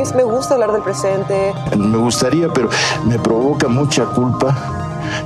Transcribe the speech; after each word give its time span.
mí 0.00 0.10
me 0.14 0.24
gusta 0.24 0.54
hablar 0.54 0.72
del 0.72 0.82
presente. 0.82 1.52
Me 1.76 1.98
gustaría, 1.98 2.48
pero 2.48 2.68
me 3.04 3.18
provoca 3.18 3.68
mucha 3.68 4.04
culpa 4.06 4.56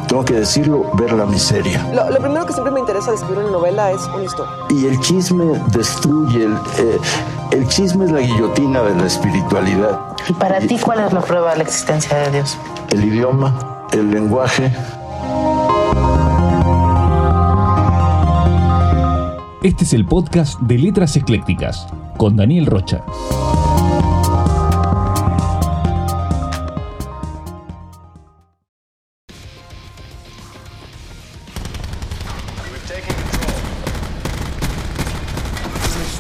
tengo 0.08 0.24
que 0.24 0.34
decirlo, 0.34 0.90
ver 0.94 1.12
la 1.12 1.26
miseria. 1.26 1.86
Lo, 1.92 2.16
primero 2.16 2.46
que 2.46 2.52
siempre 2.52 2.72
me 2.72 2.80
interesa 2.80 3.10
de 3.10 3.16
escribir 3.16 3.38
una 3.38 3.50
novela 3.50 3.90
es 3.90 4.02
una 4.14 4.24
historia. 4.24 4.52
Y 4.70 4.86
el 4.86 4.98
chisme 5.00 5.60
destruye, 5.72 6.44
el, 6.44 6.54
eh, 6.78 6.98
el 7.50 7.68
chisme 7.68 8.04
es 8.06 8.12
la 8.12 8.20
guillotina 8.20 8.82
de 8.82 8.94
la 8.94 9.06
espiritualidad. 9.06 10.00
¿Y 10.28 10.32
para 10.34 10.60
ti 10.60 10.78
cuál 10.78 11.00
es 11.00 11.12
la 11.12 11.20
prueba 11.20 11.50
de 11.50 11.58
la 11.58 11.62
existencia 11.64 12.16
de 12.16 12.30
Dios? 12.30 12.56
El 12.90 13.04
idioma, 13.04 13.86
el 13.92 14.10
lenguaje. 14.10 14.72
Este 19.62 19.84
es 19.84 19.92
el 19.94 20.06
podcast 20.06 20.60
de 20.60 20.78
Letras 20.78 21.16
Eclécticas 21.16 21.86
con 22.16 22.36
Daniel 22.36 22.66
Rocha. 22.66 23.02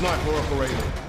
sniper 0.04 0.34
operator. 0.36 1.03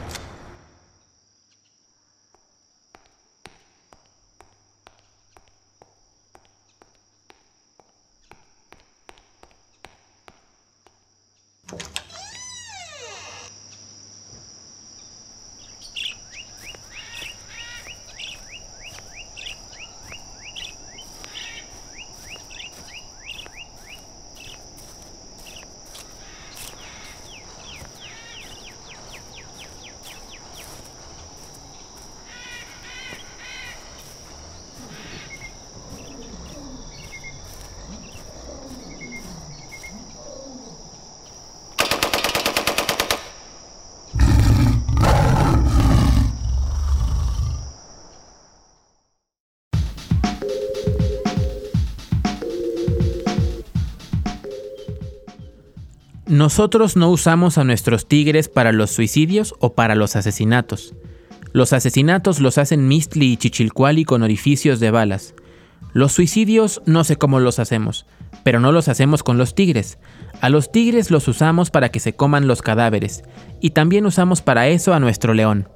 Nosotros 56.35 56.97
no 56.97 57.09
usamos 57.11 57.57
a 57.57 57.63
nuestros 57.63 58.09
tigres 58.09 58.49
para 58.49 58.73
los 58.73 58.91
suicidios 58.91 59.55
o 59.59 59.73
para 59.73 59.95
los 59.95 60.17
asesinatos. 60.17 60.93
Los 61.53 61.71
asesinatos 61.71 62.41
los 62.41 62.57
hacen 62.57 62.89
Mistli 62.89 63.31
y 63.31 63.37
Chichilcuali 63.37 64.03
con 64.03 64.21
orificios 64.21 64.81
de 64.81 64.91
balas. 64.91 65.33
Los 65.93 66.11
suicidios 66.11 66.81
no 66.85 67.05
sé 67.05 67.15
cómo 67.15 67.39
los 67.39 67.59
hacemos, 67.59 68.05
pero 68.43 68.59
no 68.59 68.73
los 68.73 68.89
hacemos 68.89 69.23
con 69.23 69.37
los 69.37 69.55
tigres. 69.55 69.97
A 70.41 70.49
los 70.49 70.73
tigres 70.73 71.09
los 71.09 71.25
usamos 71.29 71.71
para 71.71 71.87
que 71.87 72.01
se 72.01 72.17
coman 72.17 72.49
los 72.49 72.61
cadáveres, 72.61 73.23
y 73.61 73.69
también 73.69 74.05
usamos 74.05 74.41
para 74.41 74.67
eso 74.67 74.93
a 74.93 74.99
nuestro 74.99 75.33
león. 75.33 75.69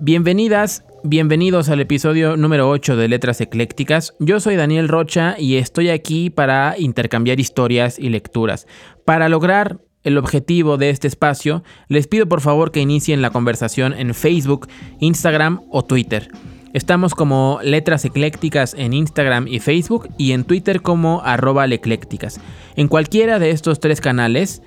Bienvenidas 0.00 0.82
Bienvenidos 1.08 1.68
al 1.68 1.78
episodio 1.78 2.36
número 2.36 2.68
8 2.68 2.96
de 2.96 3.06
Letras 3.06 3.40
Eclécticas. 3.40 4.16
Yo 4.18 4.40
soy 4.40 4.56
Daniel 4.56 4.88
Rocha 4.88 5.36
y 5.38 5.54
estoy 5.54 5.90
aquí 5.90 6.30
para 6.30 6.74
intercambiar 6.76 7.38
historias 7.38 8.00
y 8.00 8.08
lecturas. 8.08 8.66
Para 9.04 9.28
lograr 9.28 9.78
el 10.02 10.18
objetivo 10.18 10.78
de 10.78 10.90
este 10.90 11.06
espacio, 11.06 11.62
les 11.86 12.08
pido 12.08 12.26
por 12.26 12.40
favor 12.40 12.72
que 12.72 12.80
inicien 12.80 13.22
la 13.22 13.30
conversación 13.30 13.92
en 13.92 14.14
Facebook, 14.14 14.66
Instagram 14.98 15.60
o 15.70 15.84
Twitter. 15.84 16.28
Estamos 16.72 17.14
como 17.14 17.60
Letras 17.62 18.04
Eclécticas 18.04 18.74
en 18.74 18.92
Instagram 18.92 19.46
y 19.46 19.60
Facebook 19.60 20.08
y 20.18 20.32
en 20.32 20.42
Twitter 20.42 20.82
como 20.82 21.22
arroba 21.24 21.66
eclécticas. 21.66 22.40
En 22.74 22.88
cualquiera 22.88 23.38
de 23.38 23.50
estos 23.50 23.78
tres 23.78 24.00
canales 24.00 24.60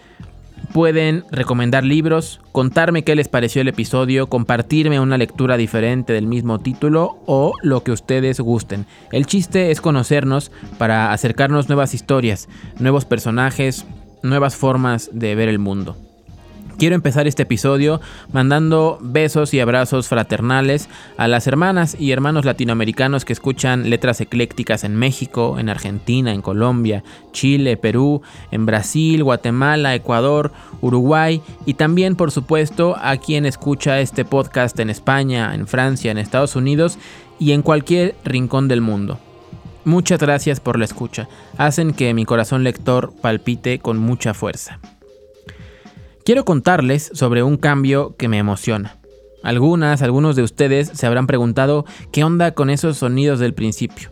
Pueden 0.74 1.26
recomendar 1.32 1.84
libros, 1.84 2.42
contarme 2.52 3.04
qué 3.04 3.16
les 3.16 3.28
pareció 3.28 3.62
el 3.62 3.68
episodio, 3.68 4.28
compartirme 4.28 5.00
una 5.00 5.18
lectura 5.18 5.58
diferente 5.58 6.14
del 6.14 6.28
mismo 6.28 6.60
título 6.60 7.18
o 7.26 7.54
lo 7.64 7.84
que 7.84 7.92
ustedes 7.92 8.40
gusten. 8.40 8.86
El 9.12 9.26
chiste 9.26 9.72
es 9.72 9.82
conocernos 9.82 10.52
para 10.78 11.12
acercarnos 11.12 11.70
nuevas 11.70 11.96
historias, 11.96 12.50
nuevos 12.80 13.06
personajes, 13.06 13.86
nuevas 14.22 14.56
formas 14.56 15.10
de 15.12 15.34
ver 15.34 15.50
el 15.50 15.60
mundo. 15.60 16.09
Quiero 16.80 16.96
empezar 16.96 17.28
este 17.28 17.44
episodio 17.44 18.00
mandando 18.32 19.00
besos 19.02 19.54
y 19.54 19.60
abrazos 19.60 20.08
fraternales 20.08 20.88
a 21.18 21.28
las 21.28 21.46
hermanas 21.46 21.98
y 22.00 22.12
hermanos 22.12 22.46
latinoamericanos 22.46 23.26
que 23.26 23.34
escuchan 23.34 23.90
letras 23.90 24.22
eclécticas 24.22 24.86
en 24.86 24.96
México, 24.96 25.60
en 25.60 25.68
Argentina, 25.68 26.34
en 26.34 26.42
Colombia, 26.42 27.04
Chile, 27.34 27.76
Perú, 27.76 28.22
en 28.52 28.66
Brasil, 28.66 29.26
Guatemala, 29.26 29.94
Ecuador, 29.94 30.54
Uruguay 30.80 31.42
y 31.66 31.74
también 31.74 32.16
por 32.16 32.32
supuesto 32.32 32.96
a 32.98 33.18
quien 33.18 33.46
escucha 33.46 34.00
este 34.00 34.24
podcast 34.24 34.80
en 34.80 34.90
España, 34.90 35.54
en 35.54 35.68
Francia, 35.68 36.12
en 36.12 36.18
Estados 36.18 36.56
Unidos 36.56 36.98
y 37.40 37.52
en 37.52 37.62
cualquier 37.62 38.16
rincón 38.24 38.70
del 38.70 38.80
mundo. 38.80 39.20
Muchas 39.84 40.20
gracias 40.20 40.62
por 40.62 40.80
la 40.80 40.86
escucha, 40.86 41.28
hacen 41.58 41.94
que 41.94 42.14
mi 42.14 42.24
corazón 42.24 42.64
lector 42.64 43.12
palpite 43.22 43.80
con 43.80 43.98
mucha 43.98 44.34
fuerza. 44.34 44.80
Quiero 46.30 46.46
contarles 46.46 47.10
sobre 47.16 47.42
un 47.42 47.58
cambio 47.58 48.16
que 48.16 48.28
me 48.28 48.38
emociona. 48.38 48.98
Algunas, 49.42 50.04
algunos 50.04 50.36
de 50.36 50.44
ustedes 50.44 50.92
se 50.94 51.08
habrán 51.08 51.26
preguntado 51.26 51.86
qué 52.12 52.24
onda 52.24 52.52
con 52.52 52.70
esos 52.70 52.98
sonidos 52.98 53.40
del 53.40 53.56
principio. 53.56 54.12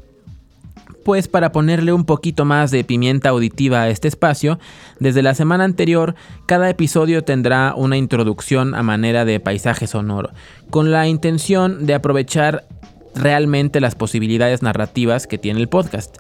Pues 1.06 1.27
para 1.27 1.51
ponerle 1.51 1.94
un 1.94 2.06
poquito 2.06 2.44
más 2.44 2.72
de 2.72 2.83
pimienta 2.83 3.29
auditiva 3.29 3.81
a 3.81 3.89
este 3.89 4.07
espacio, 4.07 4.57
desde 5.00 5.22
la 5.22 5.35
semana 5.35 5.63
anterior 5.63 6.16
cada 6.47 6.72
episodio 6.72 7.23
tendrá 7.23 7.75
una 7.75 7.97
introducción 7.97 8.73
a 8.73 8.81
manera 8.81 9.23
de 9.23 9.39
paisaje 9.39 9.85
sonoro, 9.85 10.31
con 10.72 10.89
la 10.89 11.07
intención 11.07 11.85
de 11.85 11.94
aprovechar 11.94 12.66
realmente 13.13 13.79
las 13.79 13.94
posibilidades 13.94 14.63
narrativas 14.63 15.27
que 15.27 15.38
tiene 15.38 15.59
el 15.59 15.69
podcast. 15.69 16.17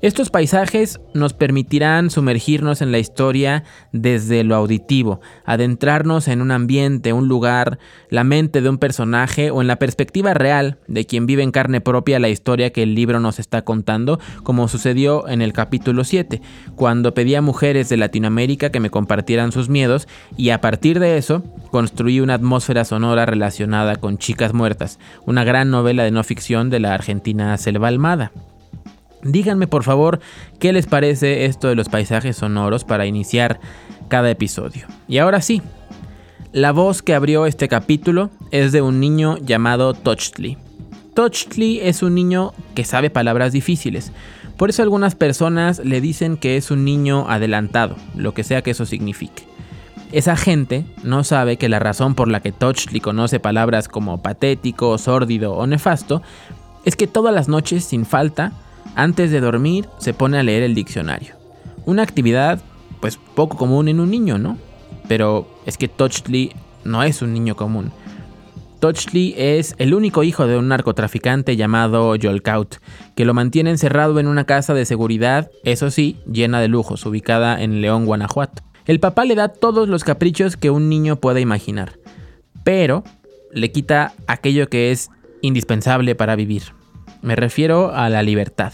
Estos 0.00 0.30
paisajes 0.30 1.00
nos 1.12 1.32
permitirán 1.32 2.10
sumergirnos 2.10 2.82
en 2.82 2.92
la 2.92 3.00
historia 3.00 3.64
desde 3.90 4.44
lo 4.44 4.54
auditivo, 4.54 5.20
adentrarnos 5.44 6.28
en 6.28 6.40
un 6.40 6.52
ambiente, 6.52 7.12
un 7.12 7.26
lugar, 7.26 7.80
la 8.08 8.22
mente 8.22 8.60
de 8.60 8.68
un 8.68 8.78
personaje 8.78 9.50
o 9.50 9.60
en 9.60 9.66
la 9.66 9.80
perspectiva 9.80 10.34
real 10.34 10.78
de 10.86 11.04
quien 11.04 11.26
vive 11.26 11.42
en 11.42 11.50
carne 11.50 11.80
propia 11.80 12.20
la 12.20 12.28
historia 12.28 12.70
que 12.70 12.84
el 12.84 12.94
libro 12.94 13.18
nos 13.18 13.40
está 13.40 13.62
contando, 13.62 14.20
como 14.44 14.68
sucedió 14.68 15.26
en 15.26 15.42
el 15.42 15.52
capítulo 15.52 16.04
7, 16.04 16.42
cuando 16.76 17.12
pedí 17.12 17.34
a 17.34 17.42
mujeres 17.42 17.88
de 17.88 17.96
Latinoamérica 17.96 18.70
que 18.70 18.78
me 18.78 18.90
compartieran 18.90 19.50
sus 19.50 19.68
miedos 19.68 20.06
y 20.36 20.50
a 20.50 20.60
partir 20.60 21.00
de 21.00 21.18
eso 21.18 21.42
construí 21.72 22.20
una 22.20 22.34
atmósfera 22.34 22.84
sonora 22.84 23.26
relacionada 23.26 23.96
con 23.96 24.16
Chicas 24.16 24.54
Muertas, 24.54 25.00
una 25.26 25.42
gran 25.42 25.72
novela 25.72 26.04
de 26.04 26.12
no 26.12 26.22
ficción 26.22 26.70
de 26.70 26.78
la 26.78 26.94
argentina 26.94 27.56
Selva 27.56 27.88
Almada. 27.88 28.30
Díganme 29.22 29.66
por 29.66 29.82
favor 29.82 30.20
qué 30.58 30.72
les 30.72 30.86
parece 30.86 31.46
esto 31.46 31.68
de 31.68 31.74
los 31.74 31.88
paisajes 31.88 32.36
sonoros 32.36 32.84
para 32.84 33.06
iniciar 33.06 33.60
cada 34.08 34.30
episodio. 34.30 34.86
Y 35.08 35.18
ahora 35.18 35.40
sí, 35.40 35.62
la 36.52 36.72
voz 36.72 37.02
que 37.02 37.14
abrió 37.14 37.46
este 37.46 37.68
capítulo 37.68 38.30
es 38.50 38.72
de 38.72 38.80
un 38.80 39.00
niño 39.00 39.36
llamado 39.38 39.92
Tochtli. 39.92 40.56
Tochtli 41.14 41.80
es 41.80 42.02
un 42.02 42.14
niño 42.14 42.52
que 42.74 42.84
sabe 42.84 43.10
palabras 43.10 43.52
difíciles. 43.52 44.12
Por 44.56 44.70
eso 44.70 44.82
algunas 44.82 45.14
personas 45.14 45.80
le 45.80 46.00
dicen 46.00 46.36
que 46.36 46.56
es 46.56 46.70
un 46.70 46.84
niño 46.84 47.28
adelantado, 47.28 47.96
lo 48.16 48.34
que 48.34 48.44
sea 48.44 48.62
que 48.62 48.70
eso 48.70 48.86
signifique. 48.86 49.44
Esa 50.10 50.36
gente 50.36 50.86
no 51.02 51.22
sabe 51.22 51.58
que 51.58 51.68
la 51.68 51.78
razón 51.80 52.14
por 52.14 52.28
la 52.28 52.40
que 52.40 52.50
Tochtli 52.52 53.00
conoce 53.00 53.40
palabras 53.40 53.88
como 53.88 54.22
patético, 54.22 54.96
sórdido 54.96 55.52
o 55.54 55.66
nefasto 55.66 56.22
es 56.84 56.96
que 56.96 57.06
todas 57.06 57.34
las 57.34 57.48
noches, 57.48 57.84
sin 57.84 58.06
falta, 58.06 58.52
antes 58.94 59.30
de 59.30 59.40
dormir 59.40 59.88
se 59.98 60.14
pone 60.14 60.38
a 60.38 60.42
leer 60.42 60.62
el 60.62 60.74
diccionario. 60.74 61.34
Una 61.86 62.02
actividad 62.02 62.60
pues 63.00 63.18
poco 63.34 63.56
común 63.56 63.88
en 63.88 64.00
un 64.00 64.10
niño, 64.10 64.38
¿no? 64.38 64.58
Pero 65.06 65.48
es 65.66 65.78
que 65.78 65.88
Tochtli 65.88 66.52
no 66.84 67.02
es 67.02 67.22
un 67.22 67.32
niño 67.32 67.56
común. 67.56 67.92
Tochtli 68.80 69.34
es 69.36 69.74
el 69.78 69.92
único 69.92 70.22
hijo 70.22 70.46
de 70.46 70.56
un 70.56 70.68
narcotraficante 70.68 71.56
llamado 71.56 72.14
Yolkaut, 72.14 72.76
que 73.16 73.24
lo 73.24 73.34
mantiene 73.34 73.70
encerrado 73.70 74.20
en 74.20 74.28
una 74.28 74.44
casa 74.44 74.72
de 74.72 74.84
seguridad, 74.84 75.50
eso 75.64 75.90
sí, 75.90 76.16
llena 76.30 76.60
de 76.60 76.68
lujos, 76.68 77.04
ubicada 77.04 77.60
en 77.60 77.80
León, 77.80 78.04
Guanajuato. 78.04 78.62
El 78.86 79.00
papá 79.00 79.24
le 79.24 79.34
da 79.34 79.48
todos 79.48 79.88
los 79.88 80.04
caprichos 80.04 80.56
que 80.56 80.70
un 80.70 80.88
niño 80.88 81.16
pueda 81.16 81.40
imaginar, 81.40 81.98
pero 82.62 83.02
le 83.52 83.72
quita 83.72 84.14
aquello 84.26 84.68
que 84.68 84.92
es 84.92 85.10
indispensable 85.42 86.14
para 86.14 86.36
vivir. 86.36 86.77
Me 87.22 87.36
refiero 87.36 87.92
a 87.92 88.08
la 88.08 88.22
libertad. 88.22 88.72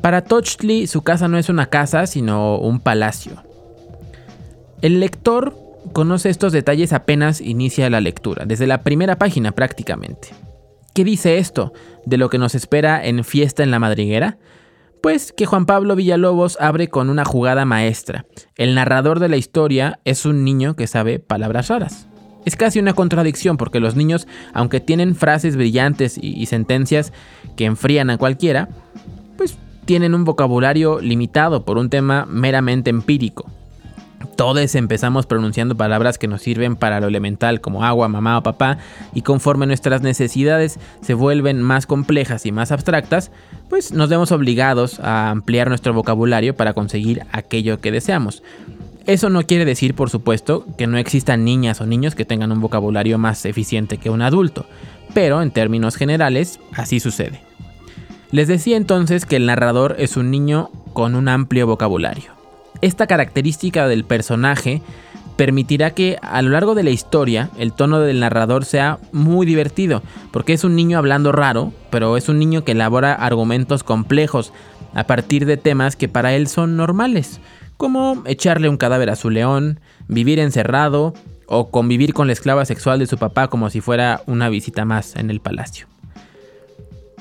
Para 0.00 0.22
Tochtli 0.22 0.86
su 0.86 1.02
casa 1.02 1.28
no 1.28 1.38
es 1.38 1.48
una 1.48 1.66
casa, 1.66 2.06
sino 2.06 2.58
un 2.58 2.80
palacio. 2.80 3.42
El 4.82 5.00
lector 5.00 5.56
conoce 5.92 6.28
estos 6.28 6.52
detalles 6.52 6.92
apenas 6.92 7.40
inicia 7.40 7.88
la 7.90 8.00
lectura, 8.00 8.44
desde 8.44 8.66
la 8.66 8.82
primera 8.82 9.16
página 9.16 9.52
prácticamente. 9.52 10.28
¿Qué 10.94 11.04
dice 11.04 11.38
esto 11.38 11.72
de 12.04 12.18
lo 12.18 12.28
que 12.28 12.38
nos 12.38 12.54
espera 12.54 13.04
en 13.04 13.24
Fiesta 13.24 13.62
en 13.62 13.70
la 13.70 13.78
Madriguera? 13.78 14.38
Pues 15.02 15.32
que 15.32 15.46
Juan 15.46 15.66
Pablo 15.66 15.96
Villalobos 15.96 16.56
abre 16.60 16.88
con 16.88 17.10
una 17.10 17.24
jugada 17.24 17.64
maestra. 17.64 18.26
El 18.56 18.74
narrador 18.74 19.20
de 19.20 19.28
la 19.28 19.36
historia 19.36 20.00
es 20.04 20.24
un 20.24 20.44
niño 20.44 20.76
que 20.76 20.86
sabe 20.86 21.18
palabras 21.18 21.68
raras. 21.68 22.08
Es 22.44 22.56
casi 22.56 22.78
una 22.78 22.92
contradicción 22.92 23.56
porque 23.56 23.80
los 23.80 23.96
niños, 23.96 24.26
aunque 24.52 24.80
tienen 24.80 25.14
frases 25.14 25.56
brillantes 25.56 26.18
y, 26.20 26.44
sentencias 26.46 27.12
que 27.56 27.64
enfrían 27.64 28.10
a 28.10 28.18
cualquiera, 28.18 28.68
pues 29.36 29.56
tienen 29.84 30.14
un 30.14 30.24
vocabulario 30.24 31.00
limitado 31.00 31.64
por 31.64 31.78
un 31.78 31.90
tema 31.90 32.26
meramente 32.28 32.90
empírico. 32.90 33.46
Todos 34.36 34.74
empezamos 34.74 35.26
pronunciando 35.26 35.76
palabras 35.76 36.18
que 36.18 36.26
nos 36.26 36.42
sirven 36.42 36.76
para 36.76 36.98
lo 37.00 37.06
elemental 37.06 37.60
como 37.60 37.84
agua, 37.84 38.08
mamá 38.08 38.38
o 38.38 38.42
papá, 38.42 38.78
y 39.14 39.22
conforme 39.22 39.66
nuestras 39.66 40.02
necesidades 40.02 40.78
se 41.02 41.14
vuelven 41.14 41.62
más 41.62 41.86
complejas 41.86 42.44
y 42.44 42.52
más 42.52 42.72
abstractas, 42.72 43.30
pues 43.68 43.92
nos 43.92 44.08
vemos 44.08 44.32
obligados 44.32 44.98
a 45.00 45.30
ampliar 45.30 45.68
nuestro 45.68 45.94
vocabulario 45.94 46.56
para 46.56 46.74
conseguir 46.74 47.22
aquello 47.32 47.80
que 47.80 47.92
deseamos. 47.92 48.42
Eso 49.06 49.28
no 49.28 49.42
quiere 49.42 49.66
decir, 49.66 49.94
por 49.94 50.08
supuesto, 50.08 50.64
que 50.78 50.86
no 50.86 50.96
existan 50.96 51.44
niñas 51.44 51.80
o 51.82 51.86
niños 51.86 52.14
que 52.14 52.24
tengan 52.24 52.52
un 52.52 52.60
vocabulario 52.60 53.18
más 53.18 53.44
eficiente 53.44 53.98
que 53.98 54.08
un 54.08 54.22
adulto, 54.22 54.64
pero 55.12 55.42
en 55.42 55.50
términos 55.50 55.96
generales 55.96 56.58
así 56.72 57.00
sucede. 57.00 57.42
Les 58.30 58.48
decía 58.48 58.78
entonces 58.78 59.26
que 59.26 59.36
el 59.36 59.46
narrador 59.46 59.96
es 59.98 60.16
un 60.16 60.30
niño 60.30 60.70
con 60.94 61.14
un 61.16 61.28
amplio 61.28 61.66
vocabulario. 61.66 62.32
Esta 62.80 63.06
característica 63.06 63.86
del 63.88 64.04
personaje 64.04 64.80
permitirá 65.36 65.90
que 65.90 66.16
a 66.22 66.40
lo 66.42 66.50
largo 66.50 66.74
de 66.74 66.82
la 66.82 66.90
historia 66.90 67.50
el 67.58 67.72
tono 67.72 68.00
del 68.00 68.20
narrador 68.20 68.64
sea 68.64 68.98
muy 69.12 69.46
divertido, 69.46 70.02
porque 70.30 70.54
es 70.54 70.64
un 70.64 70.76
niño 70.76 70.96
hablando 70.96 71.30
raro, 71.30 71.72
pero 71.90 72.16
es 72.16 72.28
un 72.28 72.38
niño 72.38 72.64
que 72.64 72.72
elabora 72.72 73.12
argumentos 73.14 73.82
complejos 73.84 74.52
a 74.94 75.04
partir 75.06 75.46
de 75.46 75.56
temas 75.56 75.96
que 75.96 76.08
para 76.08 76.34
él 76.34 76.48
son 76.48 76.76
normales 76.76 77.40
como 77.76 78.22
echarle 78.26 78.68
un 78.68 78.76
cadáver 78.76 79.10
a 79.10 79.16
su 79.16 79.30
león, 79.30 79.80
vivir 80.08 80.38
encerrado 80.38 81.14
o 81.46 81.70
convivir 81.70 82.14
con 82.14 82.26
la 82.26 82.32
esclava 82.32 82.64
sexual 82.64 82.98
de 82.98 83.06
su 83.06 83.18
papá 83.18 83.48
como 83.48 83.70
si 83.70 83.80
fuera 83.80 84.22
una 84.26 84.48
visita 84.48 84.84
más 84.84 85.16
en 85.16 85.30
el 85.30 85.40
palacio. 85.40 85.86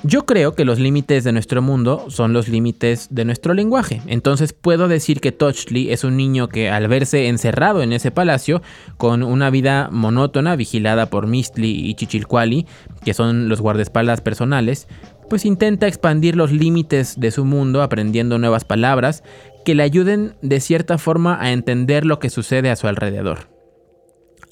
Yo 0.05 0.25
creo 0.25 0.53
que 0.53 0.65
los 0.65 0.79
límites 0.79 1.23
de 1.23 1.31
nuestro 1.31 1.61
mundo 1.61 2.07
son 2.09 2.33
los 2.33 2.49
límites 2.49 3.07
de 3.09 3.23
nuestro 3.23 3.53
lenguaje, 3.53 4.01
entonces 4.07 4.51
puedo 4.51 4.89
decir 4.89 5.21
que 5.21 5.31
Touchly 5.31 5.93
es 5.93 6.03
un 6.03 6.17
niño 6.17 6.49
que 6.49 6.69
al 6.69 6.89
verse 6.89 7.29
encerrado 7.29 7.81
en 7.81 7.93
ese 7.93 8.11
palacio, 8.11 8.61
con 8.97 9.23
una 9.23 9.49
vida 9.49 9.87
monótona 9.93 10.57
vigilada 10.57 11.05
por 11.05 11.27
Mistli 11.27 11.89
y 11.89 11.95
Chichilcuali, 11.95 12.67
que 13.05 13.13
son 13.13 13.47
los 13.47 13.61
guardaespaldas 13.61 14.19
personales, 14.19 14.89
pues 15.33 15.45
intenta 15.45 15.88
expandir 15.88 16.35
los 16.35 16.51
límites 16.51 17.19
de 17.19 17.31
su 17.31 17.44
mundo 17.44 17.81
aprendiendo 17.81 18.38
nuevas 18.38 18.65
palabras 18.65 19.24
que 19.65 19.74
le 19.74 19.81
ayuden 19.81 20.35
de 20.44 20.59
cierta 20.59 21.00
forma 21.00 21.39
a 21.41 21.53
entender 21.53 22.06
lo 22.06 22.19
que 22.19 22.30
sucede 22.30 22.69
a 22.69 22.75
su 22.75 22.88
alrededor. 22.88 23.50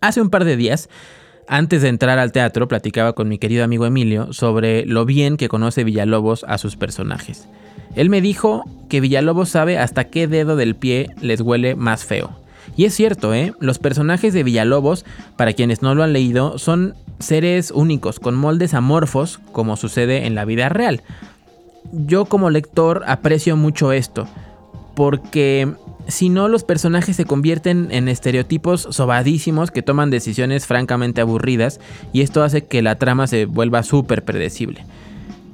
Hace 0.01 0.21
un 0.21 0.31
par 0.31 0.43
de 0.43 0.55
días, 0.55 0.89
antes 1.47 1.83
de 1.83 1.89
entrar 1.89 2.17
al 2.17 2.31
teatro, 2.31 2.67
platicaba 2.67 3.13
con 3.13 3.29
mi 3.29 3.37
querido 3.37 3.63
amigo 3.63 3.85
Emilio 3.85 4.33
sobre 4.33 4.83
lo 4.87 5.05
bien 5.05 5.37
que 5.37 5.49
conoce 5.49 5.83
Villalobos 5.83 6.45
a 6.47 6.57
sus 6.57 6.77
personajes. 6.77 7.47
Él 7.95 8.09
me 8.09 8.19
dijo 8.19 8.63
que 8.89 9.01
Villalobos 9.01 9.49
sabe 9.49 9.77
hasta 9.77 10.05
qué 10.05 10.25
dedo 10.25 10.55
del 10.55 10.75
pie 10.75 11.11
les 11.21 11.41
huele 11.41 11.75
más 11.75 12.05
feo. 12.05 12.40
Y 12.75 12.85
es 12.85 12.93
cierto, 12.93 13.33
¿eh? 13.33 13.53
Los 13.59 13.79
personajes 13.79 14.33
de 14.33 14.43
Villalobos, 14.43 15.05
para 15.35 15.53
quienes 15.53 15.81
no 15.81 15.95
lo 15.95 16.03
han 16.03 16.13
leído, 16.13 16.57
son 16.57 16.95
seres 17.19 17.71
únicos, 17.71 18.19
con 18.19 18.35
moldes 18.35 18.73
amorfos, 18.73 19.39
como 19.51 19.77
sucede 19.77 20.25
en 20.25 20.35
la 20.35 20.45
vida 20.45 20.69
real. 20.69 21.03
Yo 21.91 22.25
como 22.25 22.49
lector 22.49 23.03
aprecio 23.07 23.57
mucho 23.57 23.91
esto, 23.91 24.27
porque 24.95 25.67
si 26.07 26.29
no 26.29 26.47
los 26.47 26.63
personajes 26.63 27.15
se 27.15 27.25
convierten 27.25 27.89
en 27.91 28.07
estereotipos 28.07 28.87
sobadísimos 28.89 29.71
que 29.71 29.81
toman 29.81 30.09
decisiones 30.09 30.65
francamente 30.65 31.21
aburridas 31.21 31.79
y 32.13 32.21
esto 32.21 32.43
hace 32.43 32.65
que 32.65 32.81
la 32.81 32.95
trama 32.95 33.27
se 33.27 33.45
vuelva 33.45 33.83
súper 33.83 34.23
predecible. 34.23 34.85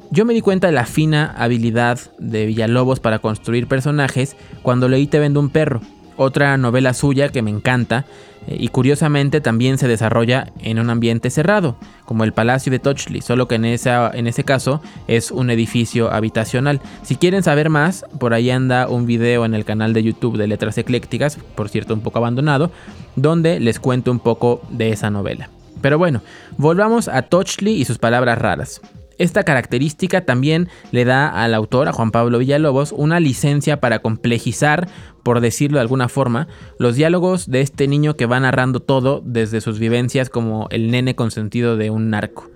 Yo 0.10 0.24
me 0.24 0.34
di 0.34 0.42
cuenta 0.42 0.68
de 0.68 0.74
la 0.74 0.86
fina 0.86 1.34
habilidad 1.38 2.00
de 2.18 2.46
Villalobos 2.46 3.02
para 3.02 3.20
construir 3.20 3.68
personajes 3.68 4.38
cuando 4.62 4.88
leí 4.88 5.08
Te 5.08 5.20
vendo 5.20 5.40
un 5.40 5.50
perro, 5.50 5.82
otra 6.18 6.58
novela 6.58 6.94
suya 6.94 7.30
que 7.30 7.42
me 7.42 7.52
encanta 7.52 8.06
eh, 8.48 8.58
y 8.60 8.68
curiosamente 8.70 9.42
también 9.42 9.78
se 9.78 9.88
desarrolla 9.88 10.52
en 10.62 10.80
un 10.80 10.90
ambiente 10.90 11.30
cerrado, 11.30 11.78
como 12.06 12.24
el 12.24 12.34
Palacio 12.34 12.72
de 12.72 12.80
Touchley, 12.80 13.22
solo 13.22 13.48
que 13.48 13.56
en, 13.56 13.66
esa, 13.66 14.12
en 14.14 14.28
ese 14.28 14.44
caso 14.44 14.82
es 15.08 15.32
un 15.32 15.50
edificio 15.50 16.12
habitacional. 16.12 16.82
Si 17.04 17.16
quieren 17.16 17.44
saber 17.44 17.70
más, 17.70 18.06
por 18.20 18.34
ahí 18.34 18.50
anda 18.50 18.88
un 18.88 19.06
video 19.06 19.46
en 19.46 19.54
el 19.54 19.66
canal 19.66 19.94
de 19.94 20.04
YouTube 20.04 20.38
de 20.38 20.48
Letras 20.48 20.78
Eclécticas, 20.78 21.38
por 21.56 21.70
cierto 21.70 21.94
un 21.94 22.02
poco 22.02 22.20
abandonado, 22.20 22.72
donde 23.16 23.60
les 23.60 23.80
cuento 23.80 24.12
un 24.12 24.20
poco 24.20 24.62
de 24.70 24.90
esa 24.90 25.10
novela. 25.10 25.50
Pero 25.82 25.98
bueno, 25.98 26.22
volvamos 26.58 27.08
a 27.08 27.22
Touchley 27.22 27.76
y 27.76 27.86
sus 27.86 28.00
palabras 28.00 28.40
raras. 28.40 28.82
Esta 29.18 29.44
característica 29.44 30.26
también 30.26 30.70
le 30.92 31.06
da 31.06 31.28
al 31.28 31.54
autor, 31.54 31.88
a 31.88 31.94
Juan 31.94 32.12
Pablo 32.12 32.38
Villalobos, 32.38 32.92
una 32.92 33.20
licencia 33.20 33.80
para 33.80 34.00
complejizar, 34.00 34.88
por 35.24 35.42
decirlo 35.42 35.78
de 35.78 35.82
alguna 35.82 36.08
forma, 36.08 36.48
los 36.78 36.96
diálogos 36.96 37.50
de 37.50 37.62
este 37.62 37.88
niño 37.88 38.16
que 38.16 38.28
va 38.28 38.40
narrando 38.40 38.80
todo 38.80 39.22
desde 39.26 39.62
sus 39.62 39.80
vivencias 39.80 40.30
como 40.30 40.68
el 40.70 40.92
nene 40.92 41.16
consentido 41.16 41.78
de 41.78 41.90
un 41.90 42.12
narco. 42.12 42.50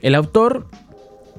El 0.00 0.14
autor, 0.14 0.66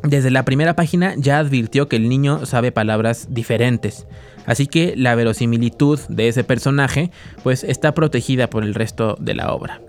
desde 0.03 0.29
la 0.29 0.45
primera 0.45 0.75
página, 0.75 1.15
ya 1.17 1.39
advirtió 1.39 1.87
que 1.87 1.95
el 1.95 2.07
niño 2.07 2.45
sabe 2.45 2.71
palabras 2.71 3.27
diferentes, 3.31 4.05
así 4.45 4.67
que 4.67 4.93
la 4.95 5.15
verosimilitud 5.15 5.99
de 6.07 6.27
ese 6.27 6.43
personaje 6.43 7.09
pues 7.43 7.63
está 7.63 7.95
protegida 7.95 8.47
por 8.47 8.63
el 8.63 8.75
resto 8.75 9.17
de 9.19 9.33
la 9.33 9.51
obra. 9.51 9.81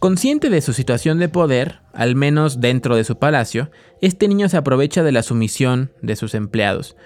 Consciente 0.00 0.48
de 0.48 0.62
su 0.62 0.72
situación 0.72 1.18
de 1.18 1.28
poder, 1.28 1.80
al 1.92 2.16
menos 2.16 2.62
dentro 2.62 2.96
de 2.96 3.04
su 3.04 3.18
palacio, 3.18 3.70
este 4.00 4.28
niño 4.28 4.48
se 4.48 4.56
aprovecha 4.56 5.02
de 5.02 5.12
la 5.12 5.22
sumisión 5.22 5.92
de 6.00 6.16
sus 6.16 6.34
empleados. 6.34 6.96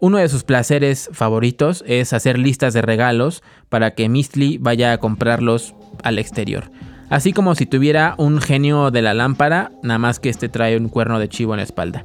Uno 0.00 0.18
de 0.18 0.28
sus 0.28 0.42
placeres 0.42 1.10
favoritos 1.12 1.84
es 1.86 2.12
hacer 2.12 2.40
listas 2.40 2.74
de 2.74 2.82
regalos 2.82 3.44
para 3.68 3.92
que 3.92 4.08
Mistli 4.08 4.58
vaya 4.58 4.92
a 4.92 4.98
comprarlos 4.98 5.76
al 6.02 6.18
exterior. 6.18 6.72
Así 7.08 7.32
como 7.32 7.54
si 7.54 7.66
tuviera 7.66 8.16
un 8.18 8.40
genio 8.40 8.90
de 8.90 9.02
la 9.02 9.14
lámpara, 9.14 9.70
nada 9.84 9.98
más 9.98 10.18
que 10.18 10.28
este 10.28 10.48
trae 10.48 10.76
un 10.76 10.88
cuerno 10.88 11.20
de 11.20 11.28
chivo 11.28 11.54
en 11.54 11.58
la 11.58 11.64
espalda. 11.64 12.04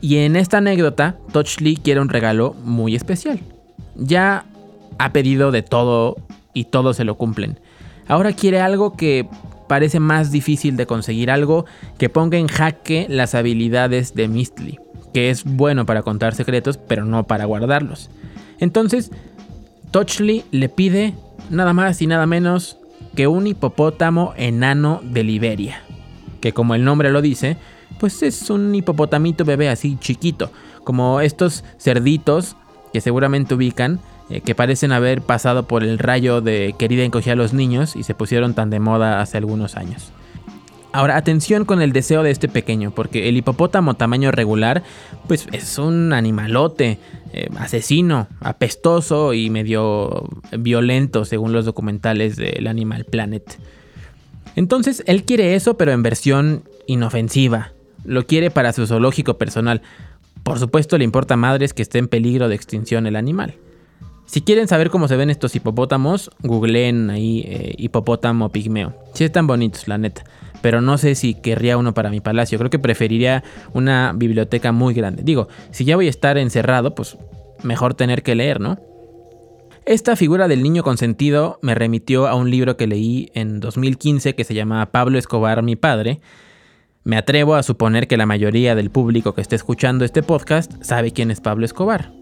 Y 0.00 0.18
en 0.18 0.36
esta 0.36 0.58
anécdota, 0.58 1.16
Touchly 1.32 1.78
quiere 1.78 2.00
un 2.00 2.10
regalo 2.10 2.54
muy 2.62 2.94
especial. 2.94 3.40
Ya 3.96 4.44
ha 5.00 5.12
pedido 5.12 5.50
de 5.50 5.62
todo 5.62 6.14
y 6.54 6.66
todo 6.66 6.94
se 6.94 7.02
lo 7.02 7.16
cumplen. 7.16 7.58
Ahora 8.08 8.32
quiere 8.32 8.60
algo 8.60 8.96
que 8.96 9.28
parece 9.68 10.00
más 10.00 10.30
difícil 10.30 10.76
de 10.76 10.86
conseguir, 10.86 11.30
algo 11.30 11.64
que 11.98 12.08
ponga 12.08 12.38
en 12.38 12.48
jaque 12.48 13.06
las 13.08 13.34
habilidades 13.34 14.14
de 14.14 14.28
Mistly, 14.28 14.78
que 15.14 15.30
es 15.30 15.44
bueno 15.44 15.86
para 15.86 16.02
contar 16.02 16.34
secretos, 16.34 16.76
pero 16.76 17.04
no 17.04 17.26
para 17.26 17.44
guardarlos. 17.46 18.10
Entonces, 18.58 19.10
Touchly 19.90 20.44
le 20.50 20.68
pide 20.68 21.14
nada 21.50 21.72
más 21.72 22.02
y 22.02 22.06
nada 22.06 22.26
menos 22.26 22.78
que 23.14 23.26
un 23.26 23.46
hipopótamo 23.46 24.34
enano 24.36 25.00
de 25.04 25.24
Liberia, 25.24 25.82
que 26.40 26.52
como 26.52 26.74
el 26.74 26.84
nombre 26.84 27.10
lo 27.10 27.22
dice, 27.22 27.56
pues 27.98 28.22
es 28.22 28.50
un 28.50 28.74
hipopotamito 28.74 29.44
bebé 29.44 29.68
así 29.68 29.96
chiquito, 30.00 30.50
como 30.84 31.20
estos 31.20 31.64
cerditos 31.78 32.56
que 32.92 33.00
seguramente 33.00 33.54
ubican 33.54 34.00
eh, 34.30 34.40
que 34.40 34.54
parecen 34.54 34.92
haber 34.92 35.22
pasado 35.22 35.64
por 35.64 35.82
el 35.82 35.98
rayo 35.98 36.40
de 36.40 36.74
querida 36.78 37.04
encogía 37.04 37.34
a 37.34 37.36
los 37.36 37.52
niños 37.52 37.96
y 37.96 38.02
se 38.02 38.14
pusieron 38.14 38.54
tan 38.54 38.70
de 38.70 38.80
moda 38.80 39.20
hace 39.20 39.38
algunos 39.38 39.76
años. 39.76 40.12
Ahora, 40.92 41.16
atención 41.16 41.64
con 41.64 41.80
el 41.80 41.92
deseo 41.92 42.22
de 42.22 42.30
este 42.30 42.48
pequeño, 42.48 42.90
porque 42.90 43.30
el 43.30 43.36
hipopótamo 43.38 43.94
tamaño 43.94 44.30
regular, 44.30 44.82
pues 45.26 45.46
es 45.52 45.78
un 45.78 46.12
animalote, 46.12 46.98
eh, 47.32 47.48
asesino, 47.56 48.28
apestoso 48.40 49.32
y 49.32 49.48
medio 49.48 50.28
violento, 50.58 51.24
según 51.24 51.54
los 51.54 51.64
documentales 51.64 52.36
del 52.36 52.66
Animal 52.66 53.06
Planet. 53.06 53.58
Entonces, 54.54 55.02
él 55.06 55.24
quiere 55.24 55.54
eso, 55.54 55.78
pero 55.78 55.92
en 55.92 56.02
versión 56.02 56.64
inofensiva. 56.86 57.72
Lo 58.04 58.26
quiere 58.26 58.50
para 58.50 58.74
su 58.74 58.86
zoológico 58.86 59.38
personal. 59.38 59.80
Por 60.42 60.58
supuesto, 60.58 60.98
le 60.98 61.04
importa 61.04 61.34
a 61.34 61.38
madres 61.38 61.72
que 61.72 61.80
esté 61.80 61.98
en 61.98 62.08
peligro 62.08 62.50
de 62.50 62.54
extinción 62.54 63.06
el 63.06 63.16
animal. 63.16 63.54
Si 64.32 64.40
quieren 64.40 64.66
saber 64.66 64.88
cómo 64.88 65.08
se 65.08 65.16
ven 65.16 65.28
estos 65.28 65.54
hipopótamos, 65.56 66.30
googleen 66.40 67.10
ahí 67.10 67.44
eh, 67.46 67.74
hipopótamo 67.76 68.48
pigmeo. 68.48 68.94
Sí 69.12 69.24
están 69.24 69.46
bonitos, 69.46 69.88
la 69.88 69.98
neta. 69.98 70.24
Pero 70.62 70.80
no 70.80 70.96
sé 70.96 71.16
si 71.16 71.34
querría 71.34 71.76
uno 71.76 71.92
para 71.92 72.08
mi 72.08 72.22
palacio. 72.22 72.56
Creo 72.56 72.70
que 72.70 72.78
preferiría 72.78 73.44
una 73.74 74.14
biblioteca 74.16 74.72
muy 74.72 74.94
grande. 74.94 75.22
Digo, 75.22 75.48
si 75.70 75.84
ya 75.84 75.96
voy 75.96 76.06
a 76.06 76.08
estar 76.08 76.38
encerrado, 76.38 76.94
pues 76.94 77.18
mejor 77.62 77.92
tener 77.92 78.22
que 78.22 78.34
leer, 78.34 78.58
¿no? 78.58 78.78
Esta 79.84 80.16
figura 80.16 80.48
del 80.48 80.62
niño 80.62 80.82
consentido 80.82 81.58
me 81.60 81.74
remitió 81.74 82.26
a 82.26 82.34
un 82.34 82.50
libro 82.50 82.78
que 82.78 82.86
leí 82.86 83.30
en 83.34 83.60
2015 83.60 84.34
que 84.34 84.44
se 84.44 84.54
llama 84.54 84.92
Pablo 84.92 85.18
Escobar, 85.18 85.62
mi 85.62 85.76
padre. 85.76 86.22
Me 87.04 87.18
atrevo 87.18 87.54
a 87.54 87.62
suponer 87.62 88.08
que 88.08 88.16
la 88.16 88.24
mayoría 88.24 88.74
del 88.74 88.88
público 88.88 89.34
que 89.34 89.42
esté 89.42 89.56
escuchando 89.56 90.06
este 90.06 90.22
podcast 90.22 90.72
sabe 90.82 91.10
quién 91.10 91.30
es 91.30 91.42
Pablo 91.42 91.66
Escobar 91.66 92.12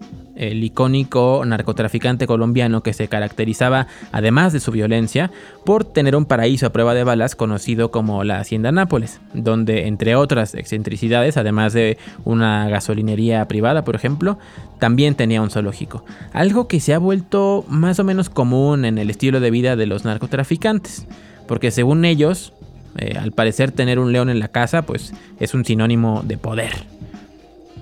el 0.41 0.63
icónico 0.63 1.43
narcotraficante 1.45 2.25
colombiano 2.25 2.81
que 2.81 2.93
se 2.93 3.07
caracterizaba, 3.07 3.87
además 4.11 4.53
de 4.53 4.59
su 4.59 4.71
violencia, 4.71 5.31
por 5.65 5.85
tener 5.85 6.15
un 6.15 6.25
paraíso 6.25 6.65
a 6.65 6.71
prueba 6.71 6.95
de 6.95 7.03
balas 7.03 7.35
conocido 7.35 7.91
como 7.91 8.23
la 8.23 8.39
Hacienda 8.39 8.71
Nápoles, 8.71 9.21
donde, 9.35 9.87
entre 9.87 10.15
otras 10.15 10.55
excentricidades, 10.55 11.37
además 11.37 11.73
de 11.73 11.99
una 12.25 12.67
gasolinería 12.69 13.47
privada, 13.47 13.83
por 13.83 13.95
ejemplo, 13.95 14.39
también 14.79 15.13
tenía 15.13 15.43
un 15.43 15.51
zoológico. 15.51 16.03
Algo 16.33 16.67
que 16.67 16.79
se 16.79 16.95
ha 16.95 16.97
vuelto 16.97 17.63
más 17.67 17.99
o 17.99 18.03
menos 18.03 18.29
común 18.29 18.83
en 18.83 18.97
el 18.97 19.11
estilo 19.11 19.39
de 19.39 19.51
vida 19.51 19.75
de 19.75 19.85
los 19.85 20.05
narcotraficantes, 20.05 21.05
porque 21.47 21.69
según 21.69 22.03
ellos, 22.03 22.53
eh, 22.97 23.15
al 23.19 23.31
parecer 23.31 23.71
tener 23.71 23.99
un 23.99 24.11
león 24.11 24.31
en 24.31 24.39
la 24.39 24.47
casa, 24.47 24.81
pues 24.81 25.13
es 25.39 25.53
un 25.53 25.65
sinónimo 25.65 26.23
de 26.25 26.37
poder. 26.37 26.71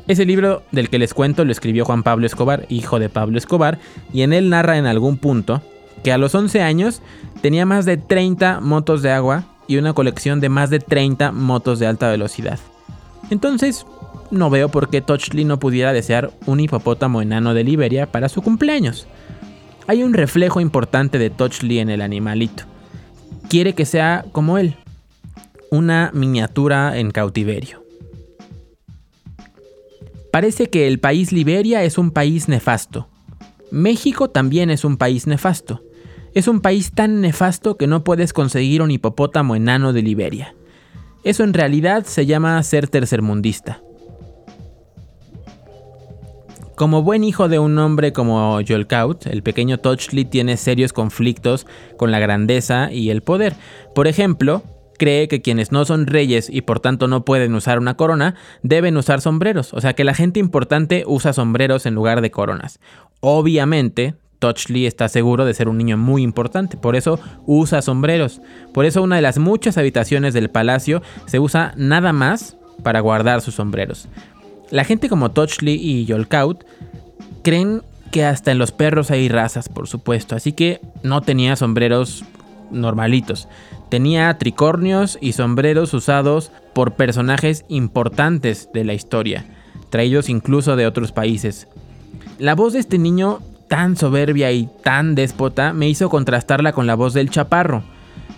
Ese 0.09 0.25
libro 0.25 0.63
del 0.71 0.89
que 0.89 0.97
les 0.97 1.13
cuento 1.13 1.45
lo 1.45 1.51
escribió 1.51 1.85
Juan 1.85 2.01
Pablo 2.01 2.25
Escobar, 2.25 2.65
hijo 2.67 2.97
de 2.97 3.09
Pablo 3.09 3.37
Escobar, 3.37 3.77
y 4.11 4.23
en 4.23 4.33
él 4.33 4.49
narra 4.49 4.79
en 4.79 4.87
algún 4.87 5.17
punto 5.17 5.61
que 6.03 6.11
a 6.11 6.17
los 6.17 6.33
11 6.33 6.63
años 6.63 7.03
tenía 7.43 7.67
más 7.67 7.85
de 7.85 7.97
30 7.97 8.59
motos 8.59 9.03
de 9.03 9.11
agua 9.11 9.43
y 9.67 9.77
una 9.77 9.93
colección 9.93 10.39
de 10.39 10.49
más 10.49 10.71
de 10.71 10.79
30 10.79 11.31
motos 11.31 11.77
de 11.77 11.85
alta 11.85 12.09
velocidad. 12.09 12.57
Entonces, 13.29 13.85
no 14.31 14.49
veo 14.49 14.69
por 14.69 14.89
qué 14.89 15.01
Touchley 15.01 15.45
no 15.45 15.59
pudiera 15.59 15.93
desear 15.93 16.31
un 16.47 16.59
hipopótamo 16.59 17.21
enano 17.21 17.53
de 17.53 17.63
Liberia 17.63 18.11
para 18.11 18.29
su 18.29 18.41
cumpleaños. 18.41 19.05
Hay 19.85 20.01
un 20.01 20.15
reflejo 20.15 20.59
importante 20.59 21.19
de 21.19 21.29
Touchley 21.29 21.77
en 21.77 21.91
el 21.91 22.01
animalito. 22.01 22.63
Quiere 23.47 23.73
que 23.73 23.85
sea 23.85 24.25
como 24.31 24.57
él, 24.57 24.75
una 25.69 26.09
miniatura 26.15 26.97
en 26.97 27.11
cautiverio. 27.11 27.78
Parece 30.31 30.69
que 30.69 30.87
el 30.87 30.99
país 30.99 31.31
Liberia 31.31 31.83
es 31.83 31.97
un 31.97 32.11
país 32.11 32.47
nefasto. 32.47 33.09
México 33.71 34.29
también 34.29 34.69
es 34.69 34.85
un 34.85 34.97
país 34.97 35.25
nefasto. 35.27 35.83
Es 36.33 36.47
un 36.47 36.61
país 36.61 36.91
tan 36.93 37.21
nefasto 37.21 37.77
que 37.77 37.87
no 37.87 38.03
puedes 38.03 38.33
conseguir 38.33 38.81
un 38.81 38.91
hipopótamo 38.91 39.55
enano 39.55 39.93
de 39.93 40.03
Liberia. 40.03 40.55
Eso 41.23 41.43
en 41.43 41.53
realidad 41.53 42.05
se 42.05 42.25
llama 42.25 42.61
ser 42.63 42.87
tercermundista. 42.87 43.81
Como 46.75 47.03
buen 47.03 47.25
hijo 47.25 47.49
de 47.49 47.59
un 47.59 47.77
hombre 47.77 48.13
como 48.13 48.61
Joel 48.65 48.87
Kaut, 48.87 49.25
el 49.25 49.43
pequeño 49.43 49.79
Touchley 49.79 50.23
tiene 50.23 50.55
serios 50.55 50.93
conflictos 50.93 51.67
con 51.97 52.11
la 52.11 52.19
grandeza 52.19 52.89
y 52.89 53.09
el 53.09 53.21
poder. 53.21 53.55
Por 53.93 54.07
ejemplo, 54.07 54.63
cree 54.99 55.27
que 55.27 55.41
quienes 55.41 55.71
no 55.71 55.85
son 55.85 56.05
reyes 56.05 56.47
y 56.51 56.61
por 56.61 56.79
tanto 56.79 57.07
no 57.07 57.25
pueden 57.25 57.55
usar 57.55 57.79
una 57.79 57.95
corona, 57.95 58.35
deben 58.61 58.97
usar 58.97 59.21
sombreros. 59.21 59.73
O 59.73 59.81
sea 59.81 59.93
que 59.93 60.03
la 60.03 60.13
gente 60.13 60.39
importante 60.39 61.03
usa 61.07 61.33
sombreros 61.33 61.87
en 61.87 61.95
lugar 61.95 62.21
de 62.21 62.29
coronas. 62.29 62.79
Obviamente, 63.21 64.13
Touchley 64.37 64.85
está 64.85 65.09
seguro 65.09 65.45
de 65.45 65.55
ser 65.55 65.67
un 65.67 65.77
niño 65.77 65.97
muy 65.97 66.21
importante, 66.21 66.77
por 66.77 66.95
eso 66.95 67.19
usa 67.47 67.81
sombreros. 67.81 68.41
Por 68.73 68.85
eso 68.85 69.01
una 69.01 69.15
de 69.15 69.23
las 69.23 69.39
muchas 69.39 69.77
habitaciones 69.79 70.35
del 70.35 70.49
palacio 70.49 71.01
se 71.25 71.39
usa 71.39 71.73
nada 71.75 72.13
más 72.13 72.55
para 72.83 72.99
guardar 72.99 73.41
sus 73.41 73.55
sombreros. 73.55 74.07
La 74.69 74.83
gente 74.83 75.09
como 75.09 75.31
Touchley 75.31 75.75
y 75.75 76.05
Yolkout 76.05 76.63
creen 77.43 77.81
que 78.11 78.25
hasta 78.25 78.51
en 78.51 78.59
los 78.59 78.71
perros 78.71 79.11
hay 79.11 79.29
razas, 79.29 79.69
por 79.69 79.87
supuesto, 79.87 80.35
así 80.35 80.53
que 80.53 80.79
no 81.03 81.21
tenía 81.21 81.55
sombreros 81.55 82.23
normalitos. 82.71 83.47
Tenía 83.89 84.37
tricornios 84.37 85.17
y 85.21 85.33
sombreros 85.33 85.93
usados 85.93 86.51
por 86.73 86.93
personajes 86.93 87.65
importantes 87.69 88.69
de 88.73 88.83
la 88.83 88.93
historia, 88.93 89.45
traídos 89.89 90.29
incluso 90.29 90.75
de 90.75 90.87
otros 90.87 91.11
países. 91.11 91.67
La 92.37 92.55
voz 92.55 92.73
de 92.73 92.79
este 92.79 92.97
niño 92.97 93.39
tan 93.67 93.95
soberbia 93.95 94.51
y 94.51 94.69
tan 94.83 95.15
déspota 95.15 95.73
me 95.73 95.87
hizo 95.87 96.09
contrastarla 96.09 96.73
con 96.73 96.87
la 96.87 96.95
voz 96.95 97.13
del 97.13 97.29
chaparro, 97.29 97.83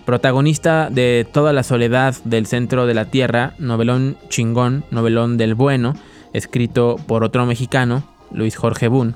protagonista 0.06 0.90
de 0.90 1.28
Toda 1.32 1.54
la 1.54 1.64
soledad 1.64 2.16
del 2.26 2.46
centro 2.46 2.86
de 2.86 2.94
la 2.94 3.06
tierra, 3.06 3.54
novelón 3.60 4.18
chingón, 4.30 4.84
novelón 4.92 5.38
del 5.38 5.56
bueno, 5.56 5.96
escrito 6.34 6.98
por 7.08 7.24
otro 7.24 7.46
mexicano, 7.46 8.04
Luis 8.32 8.56
Jorge 8.56 8.88
Boone. 8.88 9.16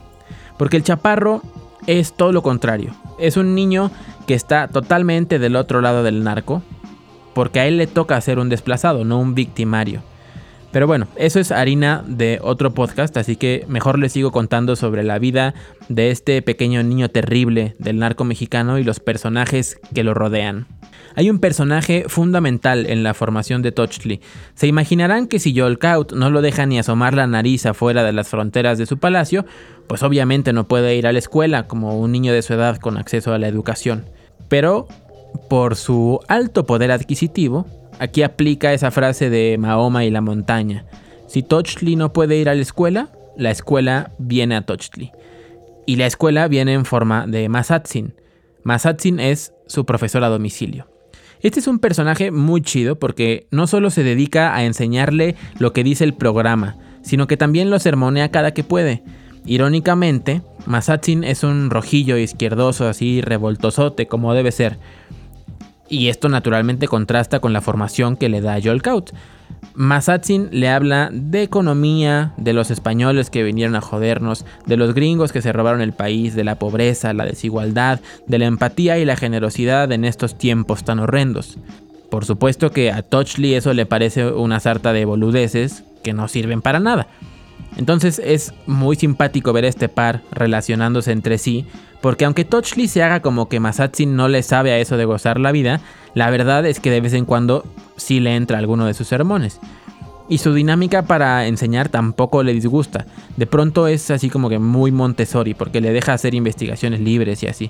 Porque 0.58 0.78
el 0.78 0.84
chaparro 0.84 1.42
es 1.88 2.14
todo 2.14 2.32
lo 2.32 2.42
contrario. 2.42 2.94
Es 3.18 3.38
un 3.38 3.56
niño 3.56 3.92
que 4.28 4.34
está 4.34 4.68
totalmente 4.68 5.40
del 5.40 5.56
otro 5.56 5.82
lado 5.82 6.04
del 6.04 6.24
narco, 6.24 6.62
porque 7.34 7.60
a 7.60 7.68
él 7.68 7.78
le 7.78 7.88
toca 7.88 8.20
ser 8.22 8.40
un 8.40 8.50
desplazado, 8.50 9.06
no 9.06 9.20
un 9.20 9.36
victimario. 9.36 10.02
Pero 10.72 10.88
bueno, 10.88 11.08
eso 11.16 11.40
es 11.40 11.54
harina 11.54 12.04
de 12.06 12.40
otro 12.42 12.74
podcast, 12.74 13.16
así 13.16 13.38
que 13.38 13.64
mejor 13.70 13.98
les 13.98 14.12
sigo 14.12 14.34
contando 14.34 14.76
sobre 14.76 15.04
la 15.04 15.20
vida 15.20 15.54
de 15.88 16.12
este 16.12 16.42
pequeño 16.42 16.84
niño 16.84 17.10
terrible 17.10 17.78
del 17.80 18.00
narco 18.00 18.26
mexicano 18.26 18.78
y 18.78 18.84
los 18.84 19.00
personajes 19.00 19.80
que 19.94 20.04
lo 20.04 20.14
rodean. 20.14 20.68
Hay 21.16 21.30
un 21.30 21.40
personaje 21.40 22.06
fundamental 22.08 22.86
en 22.86 23.04
la 23.04 23.14
formación 23.14 23.62
de 23.62 23.72
Touchley. 23.72 24.20
Se 24.54 24.68
imaginarán 24.68 25.28
que 25.28 25.40
si 25.40 25.56
Kaut 25.80 26.12
no 26.12 26.30
lo 26.30 26.42
deja 26.42 26.66
ni 26.66 26.78
asomar 26.78 27.14
la 27.14 27.26
nariz 27.26 27.66
afuera 27.66 28.04
de 28.04 28.12
las 28.12 28.28
fronteras 28.28 28.78
de 28.78 28.86
su 28.86 28.98
palacio, 28.98 29.46
pues 29.88 30.04
obviamente 30.04 30.52
no 30.52 30.68
puede 30.68 30.96
ir 30.96 31.08
a 31.08 31.14
la 31.14 31.20
escuela 31.20 31.68
como 31.68 31.98
un 31.98 32.12
niño 32.12 32.34
de 32.34 32.42
su 32.42 32.54
edad 32.54 32.78
con 32.78 32.98
acceso 32.98 33.34
a 33.34 33.40
la 33.40 33.48
educación. 33.48 34.06
Pero 34.50 34.88
por 35.50 35.78
su 35.78 36.20
alto 36.28 36.66
poder 36.66 36.92
adquisitivo, 36.92 37.66
aquí 38.00 38.22
aplica 38.22 38.74
esa 38.74 38.92
frase 38.92 39.30
de 39.30 39.58
Mahoma 39.58 40.04
y 40.04 40.12
la 40.12 40.22
montaña. 40.22 40.86
Si 41.28 41.44
Touchley 41.44 41.96
no 41.96 42.12
puede 42.12 42.36
ir 42.36 42.50
a 42.50 42.56
la 42.56 42.62
escuela, 42.62 43.10
la 43.38 43.52
escuela 43.52 44.12
viene 44.18 44.58
a 44.58 44.64
Touchley. 44.64 45.12
Y 45.86 45.96
la 45.96 46.08
escuela 46.08 46.48
viene 46.50 46.74
en 46.74 46.84
forma 46.84 47.26
de 47.26 47.48
Masatsin. 47.48 48.16
Masatsin 48.64 49.20
es 49.20 49.54
su 49.68 49.86
profesor 49.86 50.24
a 50.24 50.30
domicilio. 50.30 50.88
Este 51.46 51.60
es 51.60 51.68
un 51.68 51.78
personaje 51.78 52.32
muy 52.32 52.64
chido 52.64 52.96
porque 52.98 53.46
no 53.52 53.68
solo 53.68 53.92
se 53.92 54.02
dedica 54.02 54.56
a 54.56 54.64
enseñarle 54.64 55.36
lo 55.60 55.74
que 55.74 55.84
dice 55.84 56.04
el 56.04 56.16
programa, 56.16 56.76
sino 57.04 57.28
que 57.28 57.38
también 57.38 57.70
lo 57.70 57.78
sermonea 57.78 58.32
cada 58.32 58.56
que 58.56 58.64
puede. 58.64 59.04
Irónicamente, 59.46 60.42
Masatsin 60.66 61.24
es 61.24 61.44
un 61.44 61.70
rojillo 61.70 62.18
izquierdoso 62.18 62.88
así 62.88 63.22
revoltosote 63.22 64.08
como 64.08 64.34
debe 64.34 64.52
ser. 64.52 64.80
Y 65.88 66.08
esto 66.08 66.30
naturalmente 66.30 66.88
contrasta 66.88 67.40
con 67.40 67.54
la 67.54 67.62
formación 67.62 68.18
que 68.18 68.28
le 68.28 68.42
da 68.42 68.58
Joel. 68.60 68.82
Masatsin 69.74 70.50
le 70.52 70.70
habla 70.70 71.10
de 71.12 71.44
economía, 71.44 72.34
de 72.38 72.54
los 72.54 72.72
españoles 72.72 73.30
que 73.30 73.44
vinieron 73.44 73.76
a 73.76 73.82
jodernos, 73.82 74.46
de 74.66 74.78
los 74.78 74.94
gringos 74.94 75.32
que 75.32 75.42
se 75.42 75.52
robaron 75.52 75.82
el 75.82 75.94
país, 75.94 76.36
de 76.36 76.44
la 76.44 76.60
pobreza, 76.60 77.14
la 77.14 77.26
desigualdad, 77.26 78.00
de 78.28 78.40
la 78.40 78.46
empatía 78.46 78.98
y 79.00 79.06
la 79.06 79.16
generosidad 79.18 79.92
en 79.92 80.06
estos 80.06 80.38
tiempos 80.38 80.84
tan 80.84 81.00
horrendos. 81.00 81.58
Por 82.10 82.26
supuesto 82.26 82.72
que 82.72 82.92
a 82.92 83.02
Touchley 83.02 83.56
eso 83.56 83.74
le 83.74 83.86
parece 83.86 84.28
una 84.28 84.60
sarta 84.60 84.94
de 84.94 85.06
boludeces 85.06 85.84
que 86.04 86.14
no 86.14 86.28
sirven 86.28 86.62
para 86.62 86.80
nada. 86.80 87.08
Entonces 87.78 88.22
es 88.24 88.54
muy 88.68 88.96
simpático 88.96 89.52
ver 89.52 89.66
a 89.66 89.70
este 89.70 89.90
par 89.90 90.22
relacionándose 90.32 91.12
entre 91.12 91.38
sí, 91.38 91.66
porque 92.02 92.26
aunque 92.26 92.46
Touchley 92.46 92.88
se 92.88 93.04
haga 93.04 93.22
como 93.22 93.50
que 93.50 93.60
Masatsin 93.60 94.16
no 94.16 94.28
le 94.28 94.44
sabe 94.44 94.72
a 94.72 94.78
eso 94.78 94.96
de 94.96 95.06
gozar 95.06 95.40
la 95.40 95.52
vida, 95.52 95.82
la 96.16 96.30
verdad 96.30 96.66
es 96.66 96.80
que 96.80 96.90
de 96.90 97.02
vez 97.02 97.14
en 97.14 97.26
cuando 97.26 97.64
sí 97.98 98.20
le 98.20 98.36
entra 98.36 98.58
alguno 98.58 98.86
de 98.86 98.94
sus 98.94 99.08
sermones. 99.08 99.60
Y 100.28 100.40
su 100.40 100.54
dinámica 100.54 101.04
para 101.04 101.46
enseñar 101.46 101.90
tampoco 101.90 102.42
le 102.42 102.54
disgusta. 102.54 103.06
De 103.38 103.46
pronto 103.46 103.88
es 103.88 104.10
así 104.10 104.30
como 104.30 104.50
que 104.50 104.58
muy 104.58 104.92
Montessori, 104.92 105.54
porque 105.54 105.82
le 105.82 105.92
deja 105.92 106.14
hacer 106.14 106.34
investigaciones 106.34 107.02
libres 107.02 107.44
y 107.44 107.48
así. 107.48 107.70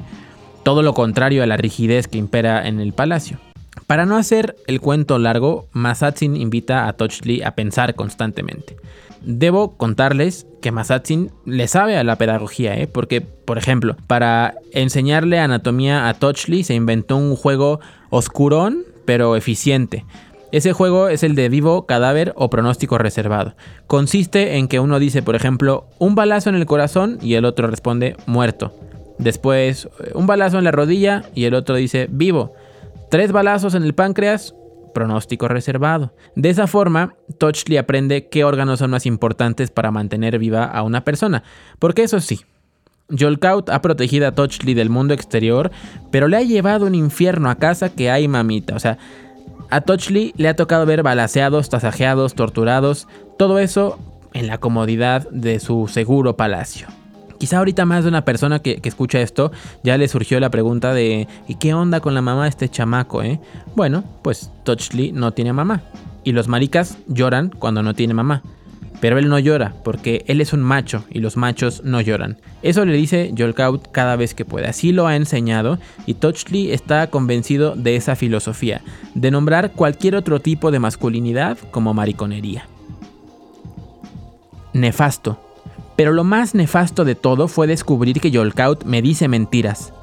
Todo 0.63 0.83
lo 0.83 0.93
contrario 0.93 1.43
a 1.43 1.47
la 1.47 1.57
rigidez 1.57 2.07
que 2.07 2.17
impera 2.17 2.65
en 2.67 2.79
el 2.79 2.93
palacio. 2.93 3.39
Para 3.87 4.05
no 4.05 4.15
hacer 4.15 4.55
el 4.67 4.79
cuento 4.79 5.19
largo, 5.19 5.67
Masatsin 5.73 6.37
invita 6.37 6.87
a 6.87 6.93
Touchley 6.93 7.41
a 7.41 7.55
pensar 7.55 7.95
constantemente. 7.95 8.77
Debo 9.21 9.75
contarles 9.75 10.47
que 10.61 10.71
Masatsin 10.71 11.31
le 11.45 11.67
sabe 11.67 11.97
a 11.97 12.03
la 12.03 12.17
pedagogía, 12.17 12.75
¿eh? 12.75 12.87
porque, 12.87 13.21
por 13.21 13.57
ejemplo, 13.57 13.97
para 14.07 14.53
enseñarle 14.71 15.39
anatomía 15.39 16.07
a 16.07 16.13
Touchley 16.13 16.63
se 16.63 16.75
inventó 16.75 17.17
un 17.17 17.35
juego 17.35 17.79
oscurón, 18.09 18.83
pero 19.05 19.35
eficiente. 19.35 20.05
Ese 20.51 20.73
juego 20.73 21.09
es 21.09 21.23
el 21.23 21.35
de 21.35 21.49
vivo, 21.49 21.85
cadáver 21.85 22.33
o 22.37 22.49
pronóstico 22.49 22.97
reservado. 22.97 23.55
Consiste 23.87 24.57
en 24.57 24.67
que 24.67 24.79
uno 24.79 24.99
dice, 24.99 25.21
por 25.21 25.35
ejemplo, 25.35 25.87
un 25.99 26.15
balazo 26.15 26.49
en 26.49 26.55
el 26.55 26.65
corazón 26.65 27.17
y 27.21 27.33
el 27.33 27.45
otro 27.45 27.67
responde 27.67 28.15
muerto. 28.25 28.73
Después, 29.17 29.89
un 30.13 30.27
balazo 30.27 30.57
en 30.57 30.63
la 30.63 30.71
rodilla 30.71 31.23
y 31.33 31.45
el 31.45 31.55
otro 31.55 31.75
dice, 31.75 32.07
vivo. 32.09 32.53
Tres 33.09 33.31
balazos 33.31 33.75
en 33.75 33.83
el 33.83 33.93
páncreas, 33.95 34.55
pronóstico 34.93 35.47
reservado. 35.47 36.13
De 36.35 36.49
esa 36.49 36.67
forma, 36.67 37.15
Touchley 37.37 37.77
aprende 37.77 38.29
qué 38.29 38.43
órganos 38.43 38.79
son 38.79 38.91
más 38.91 39.05
importantes 39.05 39.71
para 39.71 39.91
mantener 39.91 40.39
viva 40.39 40.63
a 40.63 40.83
una 40.83 41.03
persona. 41.03 41.43
Porque 41.79 42.03
eso 42.03 42.19
sí, 42.19 42.41
Jolkout 43.09 43.69
ha 43.69 43.81
protegido 43.81 44.27
a 44.27 44.31
Touchley 44.31 44.73
del 44.73 44.89
mundo 44.89 45.13
exterior, 45.13 45.71
pero 46.11 46.27
le 46.27 46.37
ha 46.37 46.41
llevado 46.41 46.85
un 46.85 46.95
infierno 46.95 47.49
a 47.49 47.55
casa 47.55 47.89
que 47.89 48.09
hay 48.09 48.27
mamita. 48.27 48.75
O 48.75 48.79
sea, 48.79 48.97
a 49.69 49.81
Touchley 49.81 50.33
le 50.37 50.47
ha 50.47 50.55
tocado 50.55 50.85
ver 50.85 51.03
balaseados, 51.03 51.69
tasajeados, 51.69 52.33
torturados, 52.33 53.07
todo 53.37 53.59
eso 53.59 53.99
en 54.33 54.47
la 54.47 54.57
comodidad 54.57 55.29
de 55.29 55.59
su 55.59 55.87
seguro 55.87 56.35
palacio. 56.35 56.87
Quizá 57.37 57.57
ahorita 57.57 57.85
más 57.85 58.03
de 58.03 58.09
una 58.09 58.23
persona 58.23 58.59
que, 58.59 58.79
escucha 58.83 59.19
esto 59.19 59.51
ya 59.83 59.97
le 59.97 60.07
surgió 60.07 60.39
la 60.39 60.49
pregunta 60.49 60.93
de 60.93 61.27
¿y 61.47 61.55
qué 61.55 61.73
onda 61.73 61.99
con 61.99 62.13
la 62.13 62.21
mamá 62.21 62.43
de 62.43 62.49
este 62.49 62.69
chamaco, 62.69 63.23
eh? 63.23 63.39
Bueno, 63.75 64.03
pues 64.21 64.51
Touchley 64.63 65.11
no 65.11 65.31
tiene 65.31 65.53
mamá. 65.53 65.81
Y 66.23 66.31
los 66.31 66.47
maricas 66.47 66.97
lloran 67.07 67.49
cuando 67.49 67.83
no 67.83 67.93
tiene 67.93 68.13
mamá. 68.13 68.41
Pero 69.01 69.17
él 69.17 69.29
no 69.29 69.39
llora, 69.39 69.73
porque 69.83 70.23
él 70.27 70.41
es 70.41 70.53
un 70.53 70.61
macho 70.61 71.03
y 71.09 71.19
los 71.19 71.37
machos 71.37 71.83
no 71.83 72.01
lloran. 72.01 72.37
Eso 72.61 72.85
le 72.85 72.93
dice 72.93 73.33
Jolkout 73.37 73.91
cada 73.91 74.15
vez 74.15 74.33
que 74.33 74.45
puede. 74.45 74.67
Así 74.67 74.91
lo 74.91 75.07
ha 75.07 75.15
enseñado 75.15 75.79
y 76.05 76.15
Touchley 76.15 76.71
está 76.71 77.09
convencido 77.09 77.75
de 77.75 77.95
esa 77.95 78.15
filosofía, 78.15 78.81
de 79.13 79.31
nombrar 79.31 79.71
cualquier 79.71 80.15
otro 80.15 80.39
tipo 80.39 80.71
de 80.71 80.79
masculinidad 80.79 81.57
como 81.71 81.93
mariconería. 81.93 82.67
Nefasto. 84.73 85.39
Pero 85.95 86.11
lo 86.11 86.23
más 86.23 86.55
nefasto 86.55 87.05
de 87.05 87.15
todo 87.15 87.47
fue 87.47 87.67
descubrir 87.67 88.19
que 88.19 88.31
Jolkout 88.31 88.83
me 88.83 89.01
dice 89.01 89.27
mentiras. 89.27 89.93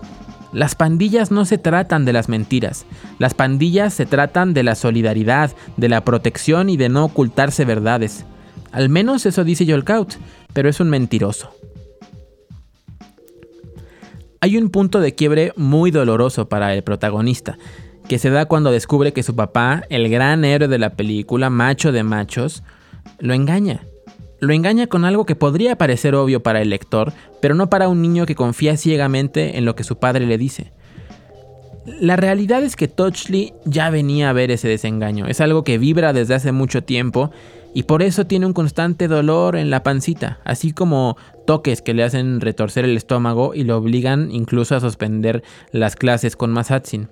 Las 0.52 0.74
pandillas 0.74 1.30
no 1.30 1.46
se 1.46 1.56
tratan 1.56 2.04
de 2.04 2.12
las 2.12 2.28
mentiras, 2.28 2.84
las 3.18 3.32
pandillas 3.32 3.94
se 3.94 4.04
tratan 4.04 4.52
de 4.52 4.62
la 4.62 4.74
solidaridad, 4.74 5.50
de 5.78 5.88
la 5.88 6.04
protección 6.04 6.68
y 6.68 6.76
de 6.76 6.90
no 6.90 7.06
ocultarse 7.06 7.64
verdades. 7.64 8.26
Al 8.72 8.88
menos 8.88 9.26
eso 9.26 9.44
dice 9.44 9.66
Yolkout, 9.66 10.14
pero 10.52 10.68
es 10.68 10.80
un 10.80 10.88
mentiroso. 10.90 11.54
Hay 14.40 14.56
un 14.56 14.70
punto 14.70 15.00
de 15.00 15.14
quiebre 15.14 15.52
muy 15.56 15.90
doloroso 15.90 16.48
para 16.48 16.74
el 16.74 16.82
protagonista, 16.82 17.58
que 18.08 18.18
se 18.18 18.30
da 18.30 18.46
cuando 18.46 18.72
descubre 18.72 19.12
que 19.12 19.22
su 19.22 19.36
papá, 19.36 19.84
el 19.88 20.08
gran 20.08 20.44
héroe 20.44 20.68
de 20.68 20.78
la 20.78 20.90
película, 20.96 21.48
macho 21.48 21.92
de 21.92 22.02
machos, 22.02 22.64
lo 23.20 23.34
engaña. 23.34 23.86
Lo 24.40 24.52
engaña 24.52 24.88
con 24.88 25.04
algo 25.04 25.24
que 25.24 25.36
podría 25.36 25.76
parecer 25.76 26.16
obvio 26.16 26.42
para 26.42 26.60
el 26.60 26.70
lector, 26.70 27.12
pero 27.40 27.54
no 27.54 27.70
para 27.70 27.88
un 27.88 28.02
niño 28.02 28.26
que 28.26 28.34
confía 28.34 28.76
ciegamente 28.76 29.56
en 29.58 29.64
lo 29.64 29.76
que 29.76 29.84
su 29.84 29.98
padre 29.98 30.26
le 30.26 30.38
dice. 30.38 30.72
La 31.84 32.16
realidad 32.16 32.64
es 32.64 32.74
que 32.74 32.88
Touchley 32.88 33.52
ya 33.64 33.90
venía 33.90 34.30
a 34.30 34.32
ver 34.32 34.50
ese 34.50 34.66
desengaño, 34.66 35.26
es 35.26 35.40
algo 35.40 35.62
que 35.62 35.78
vibra 35.78 36.12
desde 36.12 36.34
hace 36.34 36.50
mucho 36.52 36.82
tiempo 36.82 37.30
y 37.74 37.84
por 37.84 38.02
eso 38.02 38.26
tiene 38.26 38.46
un 38.46 38.52
constante 38.52 39.08
dolor 39.08 39.56
en 39.56 39.70
la 39.70 39.82
pancita, 39.82 40.40
así 40.44 40.72
como 40.72 41.16
toques 41.46 41.82
que 41.82 41.94
le 41.94 42.04
hacen 42.04 42.40
retorcer 42.40 42.84
el 42.84 42.96
estómago 42.96 43.54
y 43.54 43.64
lo 43.64 43.76
obligan 43.76 44.30
incluso 44.30 44.76
a 44.76 44.80
suspender 44.80 45.42
las 45.70 45.96
clases 45.96 46.36
con 46.36 46.52
Masatsin. 46.52 47.08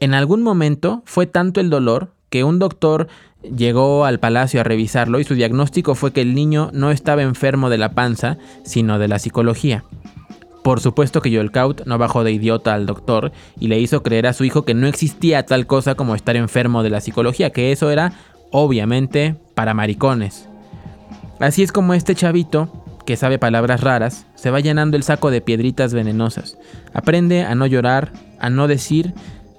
En 0.00 0.14
algún 0.14 0.42
momento 0.42 1.02
fue 1.04 1.26
tanto 1.26 1.60
el 1.60 1.70
dolor 1.70 2.12
que 2.30 2.44
un 2.44 2.58
doctor 2.58 3.08
llegó 3.42 4.04
al 4.04 4.20
palacio 4.20 4.60
a 4.60 4.64
revisarlo 4.64 5.18
y 5.20 5.24
su 5.24 5.34
diagnóstico 5.34 5.94
fue 5.94 6.12
que 6.12 6.20
el 6.20 6.34
niño 6.34 6.70
no 6.72 6.90
estaba 6.90 7.22
enfermo 7.22 7.70
de 7.70 7.78
la 7.78 7.92
panza, 7.92 8.38
sino 8.64 8.98
de 8.98 9.08
la 9.08 9.18
psicología. 9.18 9.84
Por 10.62 10.80
supuesto 10.80 11.22
que 11.22 11.30
Yolkaut 11.30 11.86
no 11.86 11.98
bajó 11.98 12.24
de 12.24 12.32
idiota 12.32 12.74
al 12.74 12.84
doctor 12.86 13.32
y 13.58 13.68
le 13.68 13.80
hizo 13.80 14.02
creer 14.02 14.26
a 14.26 14.32
su 14.32 14.44
hijo 14.44 14.64
que 14.64 14.74
no 14.74 14.86
existía 14.86 15.46
tal 15.46 15.66
cosa 15.66 15.94
como 15.94 16.14
estar 16.14 16.36
enfermo 16.36 16.82
de 16.82 16.90
la 16.90 17.00
psicología, 17.00 17.50
que 17.50 17.72
eso 17.72 17.90
era 17.90 18.12
obviamente 18.50 19.36
para 19.54 19.74
maricones. 19.74 20.48
Así 21.40 21.62
es 21.62 21.72
como 21.72 21.94
este 21.94 22.14
chavito, 22.14 22.68
que 23.06 23.16
sabe 23.16 23.38
palabras 23.38 23.80
raras, 23.80 24.26
se 24.34 24.50
va 24.50 24.60
llenando 24.60 24.96
el 24.96 25.02
saco 25.02 25.30
de 25.30 25.40
piedritas 25.40 25.94
venenosas. 25.94 26.58
Aprende 26.92 27.42
a 27.42 27.54
no 27.54 27.66
llorar, 27.66 28.12
a 28.38 28.50
no 28.50 28.68
decir 28.68 29.14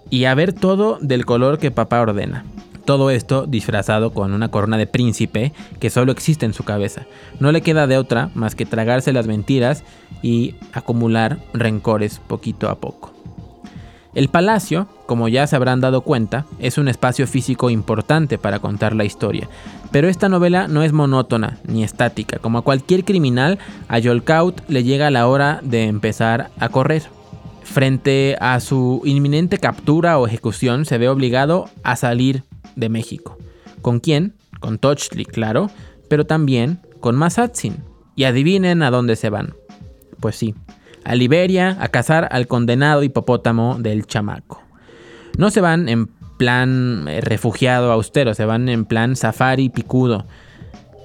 y 0.10 0.26
a 0.26 0.36
ver 0.36 0.54
todo 0.54 1.00
del 1.02 1.26
color 1.26 1.58
que 1.58 1.72
papá 1.72 2.02
ordena. 2.02 2.46
Todo 2.86 3.12
esto 3.12 3.46
disfrazado 3.46 4.14
con 4.14 4.34
una 4.34 4.50
corona 4.50 4.78
de 4.78 4.88
príncipe 4.88 5.54
que 5.80 5.90
solo 5.90 6.12
existe 6.12 6.46
en 6.46 6.54
su 6.54 6.64
cabeza. 6.64 7.06
No 7.40 7.52
le 7.52 7.62
queda 7.62 7.88
de 7.88 7.98
otra 7.98 8.30
más 8.34 8.56
que 8.56 8.66
tragarse 8.66 9.14
las 9.14 9.28
mentiras 9.28 9.84
y 10.22 10.56
acumular 10.74 11.40
rencores 11.54 12.20
poquito 12.28 12.70
a 12.70 12.76
poco. 12.76 13.19
El 14.16 14.30
palacio, 14.30 14.88
como 15.06 15.28
ya 15.28 15.46
se 15.46 15.56
habrán 15.56 15.82
dado 15.82 16.02
cuenta, 16.02 16.46
es 16.58 16.78
un 16.80 16.88
espacio 16.88 17.28
físico 17.28 17.70
importante 17.70 18.40
para 18.40 18.60
contar 18.60 18.96
la 18.96 19.06
historia, 19.06 19.48
pero 19.92 20.08
esta 20.08 20.30
novela 20.30 20.68
no 20.68 20.82
es 20.82 20.94
monótona 20.94 21.60
ni 21.66 21.84
estática. 21.84 22.40
Como 22.40 22.58
a 22.58 22.64
cualquier 22.64 23.06
criminal, 23.06 23.60
a 23.88 24.00
Yolkout 24.00 24.68
le 24.68 24.84
llega 24.84 25.12
la 25.12 25.28
hora 25.28 25.60
de 25.64 25.84
empezar 25.84 26.50
a 26.60 26.70
correr. 26.70 27.04
Frente 27.64 28.36
a 28.40 28.60
su 28.62 29.02
inminente 29.06 29.60
captura 29.60 30.18
o 30.18 30.26
ejecución, 30.26 30.86
se 30.86 30.98
ve 30.98 31.08
obligado 31.08 31.70
a 31.84 31.96
salir 31.96 32.44
de 32.76 32.90
México. 32.90 33.38
¿Con 33.84 34.00
quién? 34.00 34.34
Con 34.60 34.80
Touchley, 34.80 35.26
claro, 35.26 35.70
pero 36.10 36.26
también 36.26 36.80
con 37.00 37.16
Masatsin. 37.16 37.84
Y 38.16 38.24
adivinen 38.24 38.82
a 38.82 38.90
dónde 38.90 39.16
se 39.16 39.30
van. 39.30 39.54
Pues 40.20 40.36
sí, 40.36 40.56
a 41.10 41.16
Liberia 41.16 41.76
a 41.80 41.88
cazar 41.88 42.30
al 42.32 42.46
condenado 42.46 43.02
hipopótamo 43.02 43.80
del 43.80 44.06
chamaco. 44.06 44.62
No 45.40 45.50
se 45.50 45.60
van 45.60 45.90
en 45.90 46.06
plan 46.38 47.08
eh, 47.08 47.20
refugiado 47.20 47.92
austero, 47.92 48.36
se 48.36 48.46
van 48.46 48.70
en 48.70 48.86
plan 48.86 49.16
safari 49.16 49.70
picudo. 49.70 50.28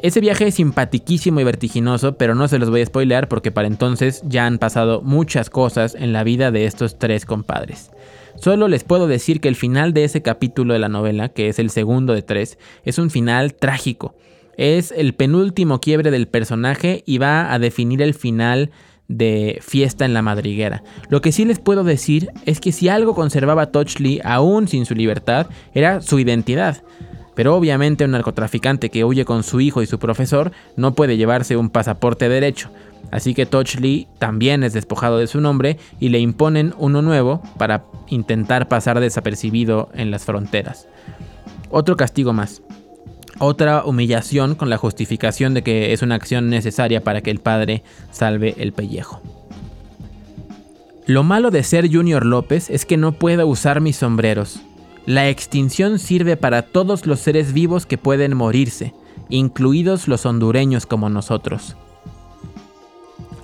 Ese 0.03 0.21
viaje 0.21 0.49
es 0.49 0.57
simpatiquísimo 0.57 1.41
y 1.41 1.45
vertiginoso, 1.45 2.19
pero 2.19 2.35
no 2.35 2.49
se 2.49 2.59
los 2.59 2.69
voy 2.69 2.83
a 2.83 2.87
spoilear 2.87 3.29
porque 3.29 3.51
para 3.51 3.67
entonces 3.67 4.21
ya 4.27 4.45
han 4.45 4.59
pasado 4.59 5.01
muchas 5.01 5.49
cosas 5.49 5.95
en 5.95 6.13
la 6.13 6.23
vida 6.23 6.51
de 6.51 6.67
estos 6.67 6.99
tres 6.99 7.25
compadres. 7.25 7.91
Solo 8.37 8.69
les 8.69 8.85
puedo 8.85 9.07
decir 9.07 9.41
que 9.41 9.49
el 9.49 9.57
final 9.57 9.95
de 9.95 10.05
ese 10.05 10.21
capítulo 10.21 10.75
de 10.75 10.81
la 10.81 10.91
novela, 10.91 11.31
que 11.31 11.49
es 11.49 11.59
el 11.59 11.71
segundo 11.71 12.13
de 12.13 12.21
tres, 12.21 12.59
es 12.85 12.99
un 12.99 13.09
final 13.09 13.55
trágico. 13.55 14.15
Es 14.59 14.93
el 14.95 15.15
penúltimo 15.15 15.81
quiebre 15.81 16.11
del 16.11 16.29
personaje 16.29 17.03
y 17.07 17.17
va 17.17 17.55
a 17.55 17.59
definir 17.59 18.03
el 18.03 18.13
final 18.13 18.71
de 19.09 19.59
fiesta 19.61 20.05
en 20.05 20.15
la 20.15 20.23
madriguera. 20.23 20.83
Lo 21.09 21.21
que 21.21 21.33
sí 21.33 21.45
les 21.45 21.59
puedo 21.59 21.85
decir 21.85 22.31
es 22.47 22.61
que 22.61 22.73
si 22.73 22.89
algo 22.89 23.15
conservaba 23.15 23.71
Touchley 23.71 24.21
aún 24.25 24.69
sin 24.69 24.87
su 24.87 24.95
libertad, 24.95 25.47
era 25.75 26.01
su 26.01 26.19
identidad. 26.19 26.83
Pero 27.35 27.57
obviamente 27.57 28.05
un 28.05 28.13
narcotraficante 28.13 28.91
que 28.91 29.05
huye 29.05 29.25
con 29.25 29.43
su 29.43 29.61
hijo 29.61 29.83
y 29.83 29.87
su 29.87 29.99
profesor 29.99 30.53
no 30.77 30.95
puede 30.95 31.17
llevarse 31.17 31.57
un 31.57 31.69
pasaporte 31.69 32.29
derecho. 32.29 32.71
Así 33.11 33.35
que 33.35 33.47
Touchley 33.47 34.09
también 34.19 34.65
es 34.65 34.73
despojado 34.73 35.19
de 35.19 35.27
su 35.27 35.41
nombre 35.41 35.79
y 36.01 36.09
le 36.09 36.21
imponen 36.21 36.75
uno 36.79 37.03
nuevo 37.03 37.43
para 37.59 37.85
intentar 38.09 38.69
pasar 38.69 39.01
desapercibido 39.01 39.91
en 39.95 40.11
las 40.11 40.25
fronteras. 40.25 40.89
Otro 41.71 41.97
castigo 41.97 42.33
más. 42.33 42.63
Otra 43.39 43.85
humillación 43.85 44.55
con 44.55 44.71
la 44.71 44.77
justificación 44.77 45.55
de 45.55 45.63
que 45.63 45.93
es 45.93 46.03
una 46.03 46.15
acción 46.15 46.51
necesaria 46.51 47.03
para 47.03 47.21
que 47.21 47.31
el 47.31 47.41
padre 47.41 47.83
salve 48.13 48.55
el 48.59 48.73
pellejo. 48.73 49.21
Lo 51.07 51.23
malo 51.23 51.51
de 51.51 51.63
ser 51.63 51.93
Junior 51.93 52.25
López 52.25 52.71
es 52.71 52.87
que 52.87 52.97
no 52.97 53.13
puedo 53.13 53.47
usar 53.47 53.81
mis 53.81 53.97
sombreros. 53.97 54.61
La 55.05 55.29
extinción 55.29 55.99
sirve 55.99 56.37
para 56.39 56.63
todos 56.63 57.07
los 57.07 57.21
seres 57.21 57.53
vivos 57.53 57.85
que 57.85 57.99
pueden 57.99 58.35
morirse, 58.37 58.95
incluidos 59.29 60.09
los 60.09 60.25
hondureños 60.25 60.87
como 60.87 61.11
nosotros. 61.11 61.77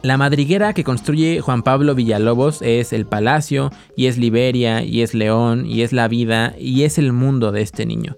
La 0.02 0.16
madriguera 0.16 0.72
que 0.72 0.84
construye 0.84 1.42
Juan 1.42 1.62
Pablo 1.62 1.94
Villalobos 1.94 2.62
es 2.62 2.94
el 2.94 3.04
palacio, 3.04 3.70
y 3.94 4.06
es 4.06 4.16
Liberia, 4.16 4.82
y 4.82 5.02
es 5.02 5.12
León, 5.12 5.66
y 5.66 5.82
es 5.82 5.92
la 5.92 6.08
vida, 6.08 6.54
y 6.58 6.84
es 6.84 6.96
el 6.96 7.12
mundo 7.12 7.52
de 7.52 7.60
este 7.60 7.84
niño. 7.84 8.16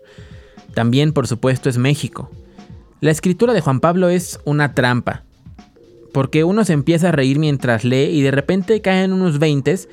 También, 0.74 1.12
por 1.12 1.26
supuesto, 1.26 1.68
es 1.68 1.78
México. 1.78 2.30
La 3.00 3.10
escritura 3.10 3.52
de 3.52 3.60
Juan 3.60 3.80
Pablo 3.80 4.08
es 4.08 4.40
una 4.44 4.74
trampa, 4.74 5.24
porque 6.12 6.44
uno 6.44 6.64
se 6.64 6.72
empieza 6.72 7.08
a 7.08 7.12
reír 7.12 7.38
mientras 7.38 7.84
lee 7.84 8.10
y 8.10 8.22
de 8.22 8.30
repente 8.30 8.80
caen 8.80 9.12
unos 9.12 9.38
veintes 9.38 9.88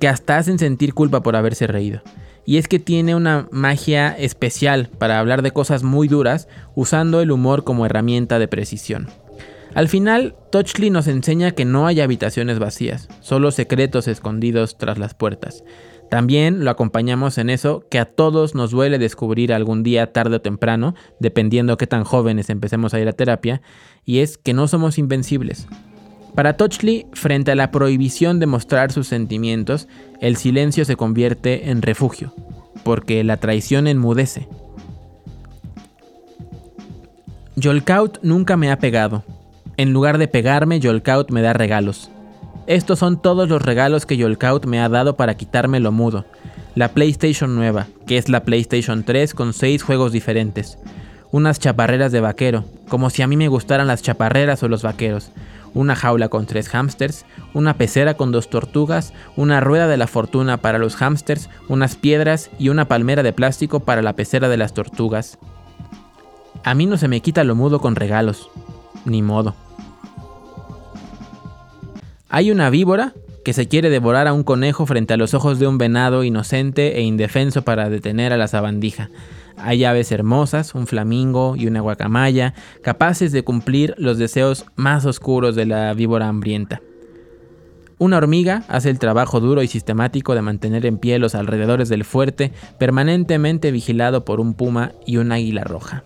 que 0.00 0.08
hasta 0.08 0.36
hacen 0.36 0.58
sentir 0.58 0.94
culpa 0.94 1.22
por 1.22 1.36
haberse 1.36 1.66
reído. 1.66 2.02
Y 2.46 2.58
es 2.58 2.68
que 2.68 2.78
tiene 2.78 3.14
una 3.14 3.48
magia 3.50 4.10
especial 4.18 4.90
para 4.98 5.18
hablar 5.18 5.40
de 5.40 5.52
cosas 5.52 5.82
muy 5.82 6.08
duras 6.08 6.48
usando 6.74 7.22
el 7.22 7.30
humor 7.30 7.64
como 7.64 7.86
herramienta 7.86 8.38
de 8.38 8.48
precisión. 8.48 9.08
Al 9.74 9.88
final, 9.88 10.36
Touchley 10.52 10.90
nos 10.90 11.06
enseña 11.08 11.52
que 11.52 11.64
no 11.64 11.86
hay 11.86 12.00
habitaciones 12.00 12.58
vacías, 12.58 13.08
solo 13.20 13.50
secretos 13.50 14.06
escondidos 14.06 14.76
tras 14.76 14.98
las 14.98 15.14
puertas. 15.14 15.64
También 16.10 16.64
lo 16.64 16.70
acompañamos 16.70 17.38
en 17.38 17.50
eso 17.50 17.86
que 17.90 17.98
a 17.98 18.04
todos 18.04 18.54
nos 18.54 18.70
duele 18.70 18.98
descubrir 18.98 19.52
algún 19.52 19.82
día, 19.82 20.12
tarde 20.12 20.36
o 20.36 20.40
temprano, 20.40 20.94
dependiendo 21.18 21.76
qué 21.76 21.86
tan 21.86 22.04
jóvenes 22.04 22.50
empecemos 22.50 22.94
a 22.94 23.00
ir 23.00 23.08
a 23.08 23.12
terapia, 23.12 23.62
y 24.04 24.18
es 24.18 24.38
que 24.38 24.54
no 24.54 24.68
somos 24.68 24.98
invencibles. 24.98 25.66
Para 26.34 26.56
Touchley, 26.56 27.06
frente 27.12 27.52
a 27.52 27.54
la 27.54 27.70
prohibición 27.70 28.40
de 28.40 28.46
mostrar 28.46 28.90
sus 28.90 29.06
sentimientos, 29.06 29.88
el 30.20 30.36
silencio 30.36 30.84
se 30.84 30.96
convierte 30.96 31.70
en 31.70 31.80
refugio, 31.80 32.34
porque 32.82 33.22
la 33.22 33.36
traición 33.36 33.86
enmudece. 33.86 34.48
Yolkout 37.56 38.18
nunca 38.22 38.56
me 38.56 38.72
ha 38.72 38.78
pegado. 38.78 39.24
En 39.76 39.92
lugar 39.92 40.18
de 40.18 40.26
pegarme, 40.26 40.80
Yolkout 40.80 41.30
me 41.30 41.40
da 41.40 41.52
regalos. 41.52 42.10
Estos 42.66 42.98
son 42.98 43.20
todos 43.20 43.48
los 43.48 43.62
regalos 43.62 44.06
que 44.06 44.16
Yolkout 44.16 44.66
me 44.66 44.80
ha 44.80 44.88
dado 44.88 45.16
para 45.16 45.36
quitarme 45.36 45.80
lo 45.80 45.92
mudo. 45.92 46.24
La 46.74 46.88
PlayStation 46.88 47.54
nueva, 47.54 47.86
que 48.06 48.16
es 48.16 48.28
la 48.28 48.44
PlayStation 48.44 49.04
3 49.04 49.34
con 49.34 49.52
6 49.52 49.82
juegos 49.82 50.12
diferentes. 50.12 50.78
Unas 51.30 51.58
chaparreras 51.58 52.12
de 52.12 52.20
vaquero, 52.20 52.64
como 52.88 53.10
si 53.10 53.22
a 53.22 53.26
mí 53.26 53.36
me 53.36 53.48
gustaran 53.48 53.86
las 53.86 54.02
chaparreras 54.02 54.62
o 54.62 54.68
los 54.68 54.82
vaqueros 54.82 55.30
una 55.74 55.96
jaula 55.96 56.28
con 56.28 56.46
tres 56.46 56.68
hámsters, 56.68 57.26
una 57.52 57.74
pecera 57.74 58.14
con 58.14 58.32
dos 58.32 58.48
tortugas, 58.48 59.12
una 59.36 59.60
rueda 59.60 59.88
de 59.88 59.96
la 59.96 60.06
fortuna 60.06 60.56
para 60.58 60.78
los 60.78 60.96
hámsters, 60.96 61.50
unas 61.68 61.96
piedras 61.96 62.50
y 62.58 62.68
una 62.68 62.86
palmera 62.86 63.22
de 63.22 63.32
plástico 63.32 63.80
para 63.80 64.00
la 64.00 64.14
pecera 64.14 64.48
de 64.48 64.56
las 64.56 64.72
tortugas. 64.72 65.38
A 66.62 66.74
mí 66.74 66.86
no 66.86 66.96
se 66.96 67.08
me 67.08 67.20
quita 67.20 67.44
lo 67.44 67.54
mudo 67.54 67.80
con 67.80 67.96
regalos, 67.96 68.48
ni 69.04 69.20
modo. 69.20 69.54
Hay 72.34 72.50
una 72.50 72.68
víbora 72.68 73.14
que 73.44 73.52
se 73.52 73.68
quiere 73.68 73.90
devorar 73.90 74.26
a 74.26 74.32
un 74.32 74.42
conejo 74.42 74.86
frente 74.86 75.14
a 75.14 75.16
los 75.16 75.34
ojos 75.34 75.60
de 75.60 75.68
un 75.68 75.78
venado 75.78 76.24
inocente 76.24 76.98
e 76.98 77.02
indefenso 77.02 77.62
para 77.62 77.88
detener 77.88 78.32
a 78.32 78.36
la 78.36 78.48
sabandija. 78.48 79.08
Hay 79.56 79.84
aves 79.84 80.10
hermosas, 80.10 80.74
un 80.74 80.88
flamingo 80.88 81.54
y 81.54 81.68
una 81.68 81.80
guacamaya, 81.80 82.52
capaces 82.82 83.30
de 83.30 83.44
cumplir 83.44 83.94
los 83.98 84.18
deseos 84.18 84.66
más 84.74 85.06
oscuros 85.06 85.54
de 85.54 85.66
la 85.66 85.94
víbora 85.94 86.26
hambrienta. 86.26 86.82
Una 87.98 88.16
hormiga 88.16 88.64
hace 88.66 88.90
el 88.90 88.98
trabajo 88.98 89.38
duro 89.38 89.62
y 89.62 89.68
sistemático 89.68 90.34
de 90.34 90.42
mantener 90.42 90.86
en 90.86 90.98
pie 90.98 91.20
los 91.20 91.36
alrededores 91.36 91.88
del 91.88 92.02
fuerte, 92.02 92.50
permanentemente 92.80 93.70
vigilado 93.70 94.24
por 94.24 94.40
un 94.40 94.54
puma 94.54 94.90
y 95.06 95.18
un 95.18 95.30
águila 95.30 95.62
roja. 95.62 96.02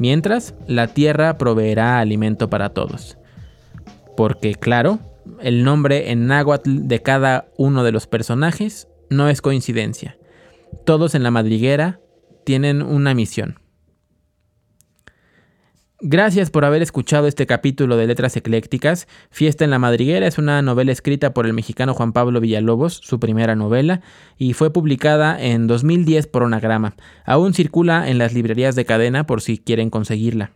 Mientras, 0.00 0.54
la 0.66 0.88
tierra 0.88 1.38
proveerá 1.38 2.00
alimento 2.00 2.50
para 2.50 2.70
todos. 2.70 3.18
Porque, 4.16 4.56
claro, 4.56 4.98
el 5.40 5.64
nombre 5.64 6.10
en 6.10 6.26
náhuatl 6.26 6.86
de 6.86 7.02
cada 7.02 7.48
uno 7.56 7.84
de 7.84 7.92
los 7.92 8.06
personajes 8.06 8.88
no 9.10 9.28
es 9.28 9.40
coincidencia. 9.40 10.18
Todos 10.84 11.14
en 11.14 11.22
la 11.22 11.30
madriguera 11.30 12.00
tienen 12.44 12.82
una 12.82 13.14
misión. 13.14 13.58
Gracias 16.06 16.50
por 16.50 16.66
haber 16.66 16.82
escuchado 16.82 17.26
este 17.26 17.46
capítulo 17.46 17.96
de 17.96 18.06
Letras 18.06 18.36
Eclécticas. 18.36 19.08
Fiesta 19.30 19.64
en 19.64 19.70
la 19.70 19.78
Madriguera 19.78 20.26
es 20.26 20.36
una 20.36 20.60
novela 20.60 20.92
escrita 20.92 21.32
por 21.32 21.46
el 21.46 21.54
mexicano 21.54 21.94
Juan 21.94 22.12
Pablo 22.12 22.40
Villalobos, 22.40 23.00
su 23.02 23.18
primera 23.18 23.56
novela, 23.56 24.02
y 24.36 24.52
fue 24.52 24.70
publicada 24.70 25.40
en 25.40 25.66
2010 25.66 26.26
por 26.26 26.42
Onagrama. 26.42 26.94
Aún 27.24 27.54
circula 27.54 28.10
en 28.10 28.18
las 28.18 28.34
librerías 28.34 28.74
de 28.74 28.84
cadena 28.84 29.24
por 29.24 29.40
si 29.40 29.56
quieren 29.56 29.88
conseguirla. 29.88 30.50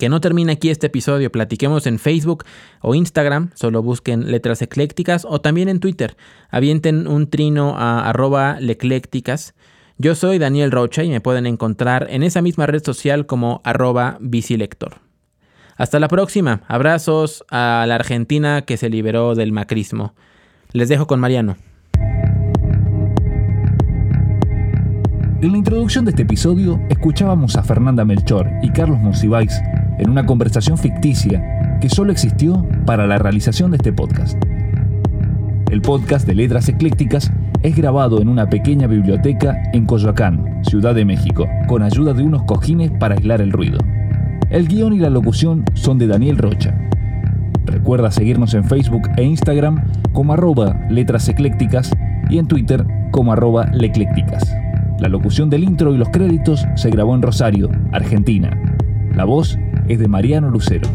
Que 0.00 0.08
no 0.08 0.20
termine 0.20 0.52
aquí 0.52 0.70
este 0.70 0.88
episodio, 0.88 1.30
platiquemos 1.30 1.86
en 1.86 2.00
Facebook 2.00 2.44
o 2.80 2.96
Instagram, 2.96 3.50
solo 3.54 3.82
busquen 3.82 4.32
letras 4.32 4.62
eclécticas 4.62 5.24
o 5.28 5.40
también 5.40 5.68
en 5.68 5.78
Twitter, 5.78 6.16
avienten 6.48 7.06
un 7.06 7.30
trino 7.30 7.76
a 7.76 8.08
arroba 8.08 8.58
leclécticas 8.60 9.54
yo 10.02 10.14
soy 10.14 10.38
Daniel 10.38 10.70
Rocha 10.70 11.04
y 11.04 11.10
me 11.10 11.20
pueden 11.20 11.44
encontrar 11.44 12.06
en 12.08 12.22
esa 12.22 12.40
misma 12.40 12.64
red 12.64 12.82
social 12.82 13.26
como 13.26 13.60
arroba 13.64 14.16
bicilector. 14.18 14.94
Hasta 15.76 16.00
la 16.00 16.08
próxima. 16.08 16.62
Abrazos 16.68 17.44
a 17.50 17.84
la 17.86 17.96
Argentina 17.96 18.62
que 18.62 18.78
se 18.78 18.88
liberó 18.88 19.34
del 19.34 19.52
macrismo. 19.52 20.14
Les 20.72 20.88
dejo 20.88 21.06
con 21.06 21.20
Mariano. 21.20 21.56
En 25.42 25.52
la 25.52 25.58
introducción 25.58 26.06
de 26.06 26.12
este 26.12 26.22
episodio 26.22 26.80
escuchábamos 26.88 27.56
a 27.56 27.62
Fernanda 27.62 28.02
Melchor 28.06 28.48
y 28.62 28.70
Carlos 28.70 28.98
Monsiváis 29.00 29.60
en 30.00 30.10
una 30.10 30.24
conversación 30.24 30.78
ficticia 30.78 31.78
que 31.80 31.90
solo 31.90 32.10
existió 32.10 32.66
para 32.86 33.06
la 33.06 33.18
realización 33.18 33.70
de 33.70 33.76
este 33.76 33.92
podcast. 33.92 34.42
El 35.70 35.82
podcast 35.82 36.26
de 36.26 36.34
Letras 36.34 36.68
Eclécticas 36.70 37.30
es 37.62 37.76
grabado 37.76 38.22
en 38.22 38.28
una 38.28 38.48
pequeña 38.48 38.86
biblioteca 38.86 39.62
en 39.74 39.84
Coyoacán, 39.84 40.62
Ciudad 40.64 40.94
de 40.94 41.04
México, 41.04 41.46
con 41.68 41.82
ayuda 41.82 42.14
de 42.14 42.22
unos 42.22 42.44
cojines 42.44 42.90
para 42.92 43.14
aislar 43.14 43.42
el 43.42 43.52
ruido. 43.52 43.78
El 44.48 44.68
guion 44.68 44.94
y 44.94 44.98
la 44.98 45.10
locución 45.10 45.64
son 45.74 45.98
de 45.98 46.06
Daniel 46.06 46.38
Rocha. 46.38 46.74
Recuerda 47.66 48.10
seguirnos 48.10 48.54
en 48.54 48.64
Facebook 48.64 49.02
e 49.18 49.22
Instagram 49.22 49.84
como 50.12 50.32
arroba 50.32 50.80
letras 50.88 51.28
eclécticas 51.28 51.92
y 52.30 52.38
en 52.38 52.48
Twitter 52.48 52.86
como 53.10 53.32
arroba 53.32 53.66
leclécticas. 53.66 54.50
La 54.98 55.08
locución 55.08 55.50
del 55.50 55.64
intro 55.64 55.94
y 55.94 55.98
los 55.98 56.08
créditos 56.08 56.66
se 56.74 56.90
grabó 56.90 57.14
en 57.14 57.22
Rosario, 57.22 57.70
Argentina. 57.92 58.58
La 59.14 59.24
voz 59.24 59.58
es 59.92 59.98
de 59.98 60.08
Mariano 60.08 60.50
Lucero. 60.50 60.88